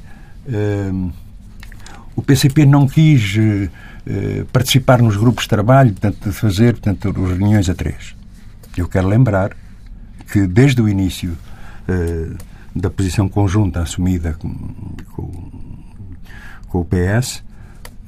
o 2.15 2.21
PCP 2.21 2.65
não 2.65 2.87
quis 2.87 3.35
uh, 3.37 4.45
participar 4.51 5.01
nos 5.01 5.15
grupos 5.15 5.43
de 5.43 5.49
trabalho, 5.49 5.91
portanto, 5.91 6.29
de 6.29 6.31
fazer 6.31 6.73
portanto, 6.73 7.11
reuniões 7.11 7.69
a 7.69 7.75
três. 7.75 8.15
Eu 8.75 8.87
quero 8.87 9.07
lembrar 9.07 9.55
que 10.31 10.47
desde 10.47 10.81
o 10.81 10.87
início 10.87 11.37
da 12.73 12.89
posição 12.89 13.27
conjunta 13.27 13.81
assumida 13.81 14.33
com, 14.33 14.55
com 16.67 16.79
o 16.79 16.85
PS, 16.85 17.43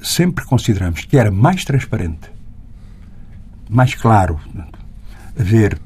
sempre 0.00 0.44
consideramos 0.44 1.04
que 1.04 1.18
era 1.18 1.30
mais 1.30 1.64
transparente, 1.64 2.30
mais 3.68 3.94
claro, 3.94 4.40
haver 5.38 5.78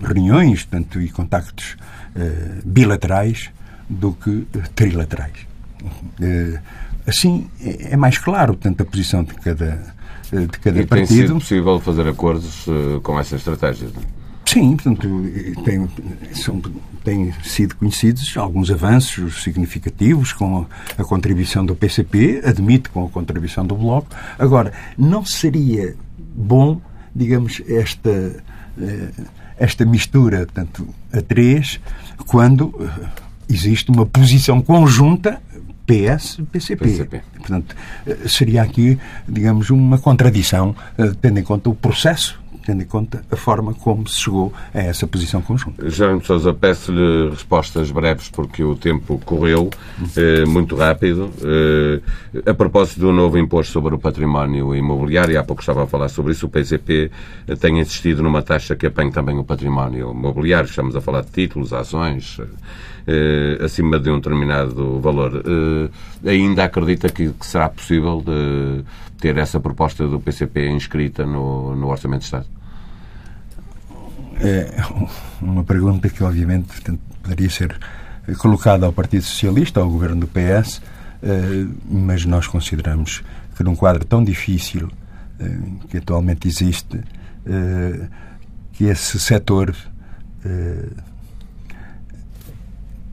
reuniões 0.00 0.64
portanto, 0.64 1.00
e 1.00 1.08
contactos 1.08 1.76
uh, 2.16 2.66
bilaterais 2.66 3.50
do 3.88 4.12
que 4.12 4.46
trilaterais. 4.74 5.46
Uh, 6.20 6.58
assim 7.06 7.48
é, 7.60 7.92
é 7.92 7.96
mais 7.96 8.18
claro 8.18 8.54
portanto, 8.54 8.82
a 8.82 8.84
posição 8.84 9.24
de 9.24 9.34
cada, 9.34 9.94
uh, 10.32 10.46
de 10.46 10.58
cada 10.58 10.80
e 10.80 10.86
partido. 10.86 11.08
tem 11.08 11.18
sido 11.18 11.34
possível 11.34 11.80
fazer 11.80 12.08
acordos 12.08 12.66
com 13.02 13.18
essa 13.18 13.36
estratégia? 13.36 13.88
Sim, 14.44 14.76
portanto, 14.76 15.06
tem, 15.62 15.88
são, 16.32 16.62
têm 17.04 17.34
sido 17.44 17.76
conhecidos 17.76 18.34
alguns 18.34 18.70
avanços 18.70 19.42
significativos 19.42 20.32
com 20.32 20.66
a, 20.96 21.02
a 21.02 21.04
contribuição 21.04 21.66
do 21.66 21.76
PCP, 21.76 22.40
admito 22.42 22.90
com 22.90 23.04
a 23.04 23.10
contribuição 23.10 23.66
do 23.66 23.76
Bloco. 23.76 24.08
Agora, 24.38 24.72
não 24.96 25.22
seria 25.22 25.94
bom 26.34 26.80
digamos, 27.14 27.62
esta, 27.66 28.10
eh, 28.80 29.08
esta 29.58 29.84
mistura, 29.84 30.38
portanto, 30.38 30.88
a 31.12 31.20
três, 31.20 31.80
quando 32.26 32.74
eh, 32.80 33.06
existe 33.48 33.90
uma 33.90 34.06
posição 34.06 34.60
conjunta 34.60 35.40
PS-PCP. 35.86 36.84
PCP. 36.84 37.22
Portanto, 37.38 37.74
eh, 38.06 38.16
seria 38.26 38.62
aqui, 38.62 38.98
digamos, 39.28 39.70
uma 39.70 39.98
contradição, 39.98 40.74
tendo 41.20 41.38
em 41.38 41.42
conta 41.42 41.70
o 41.70 41.74
processo 41.74 42.38
tendo 42.68 42.82
em 42.82 42.86
conta 42.86 43.24
a 43.30 43.36
forma 43.36 43.72
como 43.72 44.06
se 44.06 44.20
chegou 44.20 44.52
a 44.74 44.78
essa 44.78 45.06
posição 45.06 45.40
conjunta. 45.40 45.88
Jerónimo 45.88 46.22
Sousa, 46.22 46.52
peço-lhe 46.52 47.30
respostas 47.30 47.90
breves 47.90 48.28
porque 48.28 48.62
o 48.62 48.76
tempo 48.76 49.18
correu 49.24 49.70
eh, 50.14 50.44
muito 50.44 50.76
rápido. 50.76 51.30
Eh, 51.42 52.02
a 52.44 52.52
propósito 52.52 53.00
do 53.00 53.10
novo 53.10 53.38
imposto 53.38 53.72
sobre 53.72 53.94
o 53.94 53.98
património 53.98 54.74
imobiliário, 54.74 55.40
há 55.40 55.42
pouco 55.42 55.62
estava 55.62 55.84
a 55.84 55.86
falar 55.86 56.10
sobre 56.10 56.32
isso, 56.32 56.44
o 56.44 56.50
PCP 56.50 57.10
tem 57.58 57.80
insistido 57.80 58.22
numa 58.22 58.42
taxa 58.42 58.76
que 58.76 58.86
apanhe 58.86 59.10
também 59.10 59.38
o 59.38 59.44
património 59.44 60.10
imobiliário. 60.10 60.68
Estamos 60.68 60.94
a 60.94 61.00
falar 61.00 61.22
de 61.22 61.30
títulos, 61.30 61.72
ações, 61.72 62.38
eh, 63.06 63.64
acima 63.64 63.98
de 63.98 64.10
um 64.10 64.16
determinado 64.16 65.00
valor. 65.00 65.42
Eh, 66.22 66.30
ainda 66.30 66.64
acredita 66.64 67.08
que, 67.08 67.30
que 67.30 67.46
será 67.46 67.70
possível 67.70 68.22
ter 69.18 69.38
essa 69.38 69.58
proposta 69.58 70.06
do 70.06 70.20
PCP 70.20 70.68
inscrita 70.68 71.24
no, 71.24 71.74
no 71.74 71.88
Orçamento 71.88 72.20
de 72.20 72.26
Estado? 72.26 72.57
É 74.40 74.70
uma 75.40 75.64
pergunta 75.64 76.08
que, 76.08 76.22
obviamente, 76.22 76.80
poderia 77.22 77.50
ser 77.50 77.78
colocada 78.36 78.86
ao 78.86 78.92
Partido 78.92 79.22
Socialista, 79.22 79.80
ao 79.80 79.90
governo 79.90 80.20
do 80.20 80.26
PS, 80.28 80.80
eh, 81.22 81.66
mas 81.88 82.24
nós 82.24 82.46
consideramos 82.46 83.22
que 83.56 83.62
num 83.62 83.74
quadro 83.74 84.04
tão 84.04 84.22
difícil 84.22 84.88
eh, 85.40 85.58
que 85.88 85.96
atualmente 85.98 86.46
existe, 86.46 87.00
eh, 87.46 88.08
que 88.72 88.84
esse 88.84 89.18
setor 89.18 89.74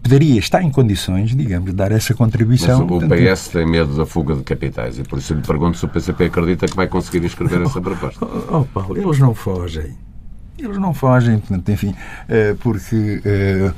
poderia 0.01 0.39
estar 0.39 0.61
em 0.61 0.69
condições, 0.69 1.35
digamos, 1.35 1.71
de 1.71 1.75
dar 1.75 1.91
essa 1.91 2.13
contribuição. 2.13 2.87
Mas 2.87 3.03
o 3.03 3.07
PS 3.09 3.47
tem 3.49 3.65
medo 3.65 3.97
da 3.97 4.05
fuga 4.05 4.35
de 4.35 4.43
capitais 4.43 4.99
e 4.99 5.03
por 5.03 5.17
isso 5.19 5.33
lhe 5.33 5.41
pergunto 5.41 5.77
se 5.77 5.85
o 5.85 5.89
PCP 5.89 6.25
acredita 6.25 6.67
que 6.67 6.75
vai 6.75 6.87
conseguir 6.87 7.25
inscrever 7.25 7.63
essa 7.63 7.81
proposta. 7.81 8.23
Oh, 8.23 8.59
oh 8.59 8.65
Paulo, 8.65 8.95
eles 8.95 9.19
não 9.19 9.33
fogem. 9.33 9.97
Eles 10.57 10.77
não 10.77 10.93
fogem, 10.93 11.39
portanto, 11.39 11.69
enfim, 11.71 11.93
eh, 12.29 12.55
porque 12.59 13.21
eh, 13.25 13.73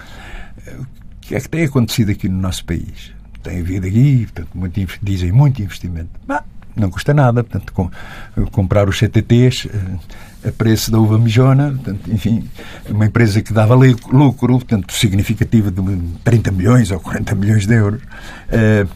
o 0.79 0.85
que 1.21 1.35
é 1.35 1.39
que 1.39 1.49
tem 1.49 1.65
acontecido 1.65 2.11
aqui 2.11 2.29
no 2.29 2.39
nosso 2.39 2.63
país? 2.65 3.11
Tem 3.41 3.59
havido 3.59 3.87
aqui, 3.87 4.27
portanto, 4.31 4.49
muito, 4.53 4.99
dizem 5.01 5.31
muito 5.31 5.61
investimento. 5.61 6.09
Mas 6.27 6.43
não 6.75 6.91
custa 6.91 7.13
nada, 7.13 7.43
portanto, 7.43 7.73
com, 7.73 7.89
comprar 8.51 8.87
os 8.87 8.97
CTTs 8.97 9.69
a 10.47 10.51
preço 10.51 10.91
da 10.91 10.99
uva 10.99 11.17
mijona, 11.17 11.71
portanto, 11.71 12.11
enfim, 12.11 12.47
uma 12.89 13.05
empresa 13.05 13.41
que 13.41 13.51
dava 13.51 13.73
lucro, 13.73 14.59
portanto, 14.59 14.93
significativo 14.93 15.71
de 15.71 15.81
30 16.23 16.51
milhões 16.51 16.91
ou 16.91 16.99
40 16.99 17.35
milhões 17.35 17.65
de 17.65 17.73
euros, 17.73 18.01
uh, 18.01 18.89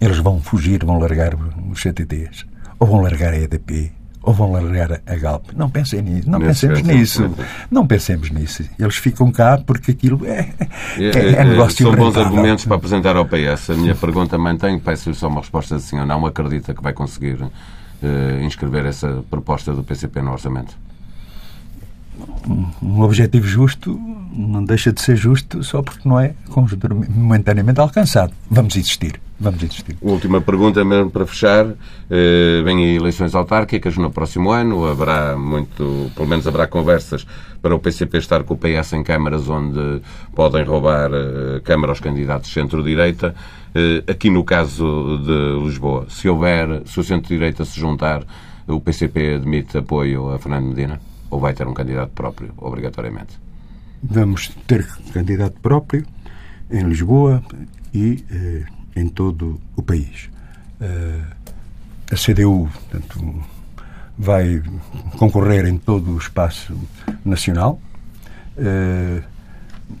eles 0.00 0.18
vão 0.18 0.40
fugir, 0.40 0.84
vão 0.84 0.98
largar 0.98 1.34
os 1.70 1.80
CTTs, 1.80 2.44
ou 2.78 2.86
vão 2.86 3.00
largar 3.00 3.32
a 3.32 3.38
EDP, 3.38 3.92
ou 4.24 4.32
vão 4.32 4.52
largar 4.52 5.00
a 5.06 5.16
Galp. 5.16 5.50
Não 5.54 5.68
pensem 5.68 6.02
nisso. 6.02 6.30
Não 6.30 6.38
Nesse 6.38 6.66
pensemos 6.66 6.94
nisso. 6.94 7.30
Não 7.70 7.86
pensemos 7.86 8.30
nisso. 8.30 8.64
Eles 8.78 8.96
ficam 8.96 9.30
cá 9.30 9.58
porque 9.58 9.90
aquilo 9.90 10.26
é, 10.26 10.50
é, 10.98 11.04
é, 11.04 11.32
é 11.34 11.44
negócio 11.44 11.86
São 11.86 11.94
bons 11.94 12.16
argumentos 12.16 12.64
para 12.64 12.76
apresentar 12.76 13.16
ao 13.16 13.26
PS. 13.26 13.70
A 13.70 13.74
minha 13.74 13.94
pergunta 13.94 14.38
mantém, 14.38 14.78
peço 14.78 15.12
só 15.14 15.28
uma 15.28 15.40
resposta 15.40 15.76
assim 15.76 15.98
ou 15.98 16.06
não. 16.06 16.24
Acredita 16.26 16.72
que 16.74 16.82
vai 16.82 16.92
conseguir 16.92 17.42
uh, 17.42 17.50
inscrever 18.42 18.86
essa 18.86 19.22
proposta 19.30 19.72
do 19.72 19.84
PCP 19.84 20.22
no 20.22 20.32
orçamento? 20.32 20.74
um 22.80 23.00
objetivo 23.00 23.46
justo 23.46 23.98
não 24.32 24.64
deixa 24.64 24.92
de 24.92 25.00
ser 25.00 25.16
justo 25.16 25.62
só 25.64 25.82
porque 25.82 26.08
não 26.08 26.20
é 26.20 26.34
momentaneamente 27.08 27.80
alcançado. 27.80 28.32
Vamos 28.50 28.76
existir. 28.76 29.20
Vamos 29.38 29.62
existir. 29.62 29.96
Última 30.00 30.40
pergunta, 30.40 30.84
mesmo 30.84 31.10
para 31.10 31.26
fechar. 31.26 31.66
Eh, 32.08 32.62
vêm 32.64 32.84
aí 32.84 32.96
eleições 32.96 33.34
autárquicas 33.34 33.96
no 33.96 34.10
próximo 34.10 34.50
ano. 34.50 34.86
Haverá 34.86 35.36
muito, 35.36 36.10
pelo 36.14 36.28
menos 36.28 36.46
haverá 36.46 36.66
conversas 36.66 37.26
para 37.60 37.74
o 37.74 37.78
PCP 37.78 38.18
estar 38.18 38.44
com 38.44 38.54
o 38.54 38.56
PS 38.56 38.92
em 38.92 39.02
câmaras 39.02 39.48
onde 39.48 40.02
podem 40.34 40.64
roubar 40.64 41.10
uh, 41.10 41.60
câmara 41.64 41.92
aos 41.92 41.98
candidatos 41.98 42.52
centro-direita. 42.52 43.34
Uh, 43.74 44.10
aqui 44.10 44.30
no 44.30 44.44
caso 44.44 45.18
de 45.24 45.64
Lisboa, 45.64 46.06
se 46.10 46.28
houver, 46.28 46.82
se 46.86 47.00
o 47.00 47.02
centro-direita 47.02 47.64
se 47.64 47.80
juntar, 47.80 48.22
o 48.68 48.80
PCP 48.80 49.36
admite 49.36 49.78
apoio 49.78 50.30
a 50.30 50.38
Fernando 50.38 50.66
Medina? 50.66 51.00
Ou 51.30 51.40
vai 51.40 51.54
ter 51.54 51.66
um 51.66 51.74
candidato 51.74 52.10
próprio, 52.10 52.52
obrigatoriamente? 52.58 53.40
Vamos 54.02 54.48
ter 54.66 54.86
candidato 55.12 55.58
próprio 55.60 56.04
em 56.70 56.82
Lisboa 56.84 57.42
e 57.92 58.24
eh, 58.30 58.64
em 58.96 59.08
todo 59.08 59.60
o 59.76 59.82
país. 59.82 60.28
Eh, 60.80 61.20
a 62.12 62.16
CDU, 62.16 62.68
portanto, 62.68 63.44
vai 64.16 64.62
concorrer 65.18 65.66
em 65.66 65.78
todo 65.78 66.12
o 66.12 66.18
espaço 66.18 66.76
nacional. 67.24 67.80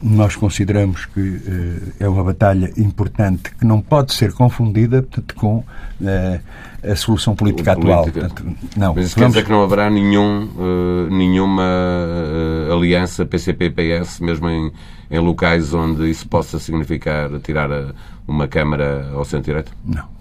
Nós 0.02 0.34
consideramos 0.36 1.06
que 1.06 1.40
eh, 1.46 2.04
é 2.04 2.08
uma 2.08 2.24
batalha 2.24 2.72
importante 2.76 3.50
que 3.54 3.64
não 3.64 3.80
pode 3.80 4.14
ser 4.14 4.32
confundida 4.32 5.02
portanto, 5.02 5.34
com 5.34 5.64
eh, 6.02 6.40
a 6.86 6.96
solução 6.96 7.34
política, 7.34 7.72
atual. 7.72 8.04
Portanto, 8.04 8.44
não, 8.76 8.94
Mas 8.94 9.06
isso 9.06 9.14
vamos... 9.18 9.34
quer 9.34 9.40
dizer 9.40 9.44
que 9.44 9.50
não 9.50 9.62
haverá 9.62 9.88
nenhum, 9.88 10.44
uh, 10.44 11.10
nenhuma 11.10 11.62
uh, 11.62 12.72
aliança 12.72 13.24
PCP-PS, 13.24 14.20
mesmo 14.20 14.48
em, 14.48 14.70
em 15.10 15.18
locais 15.18 15.72
onde 15.72 16.10
isso 16.10 16.28
possa 16.28 16.58
significar 16.58 17.30
tirar 17.40 17.72
a, 17.72 17.92
uma 18.26 18.46
Câmara 18.46 19.10
ao 19.14 19.24
centro-direito? 19.24 19.72
Não. 19.84 20.12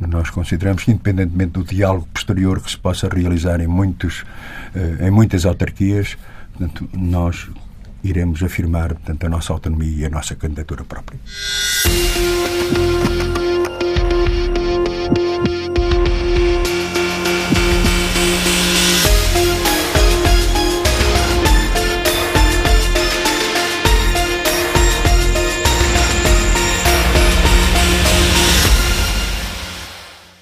Nós 0.00 0.30
consideramos 0.30 0.84
que, 0.84 0.90
independentemente 0.90 1.52
do 1.52 1.64
diálogo 1.64 2.06
posterior 2.12 2.60
que 2.60 2.70
se 2.70 2.78
possa 2.78 3.08
realizar 3.08 3.60
em, 3.60 3.66
muitos, 3.66 4.20
uh, 4.20 5.04
em 5.04 5.10
muitas 5.10 5.44
autarquias, 5.44 6.16
portanto, 6.52 6.88
nós 6.92 7.48
iremos 8.02 8.42
afirmar 8.42 8.94
portanto, 8.94 9.24
a 9.26 9.28
nossa 9.28 9.52
autonomia 9.52 10.02
e 10.02 10.04
a 10.04 10.10
nossa 10.10 10.34
candidatura 10.34 10.84
própria. 10.84 11.18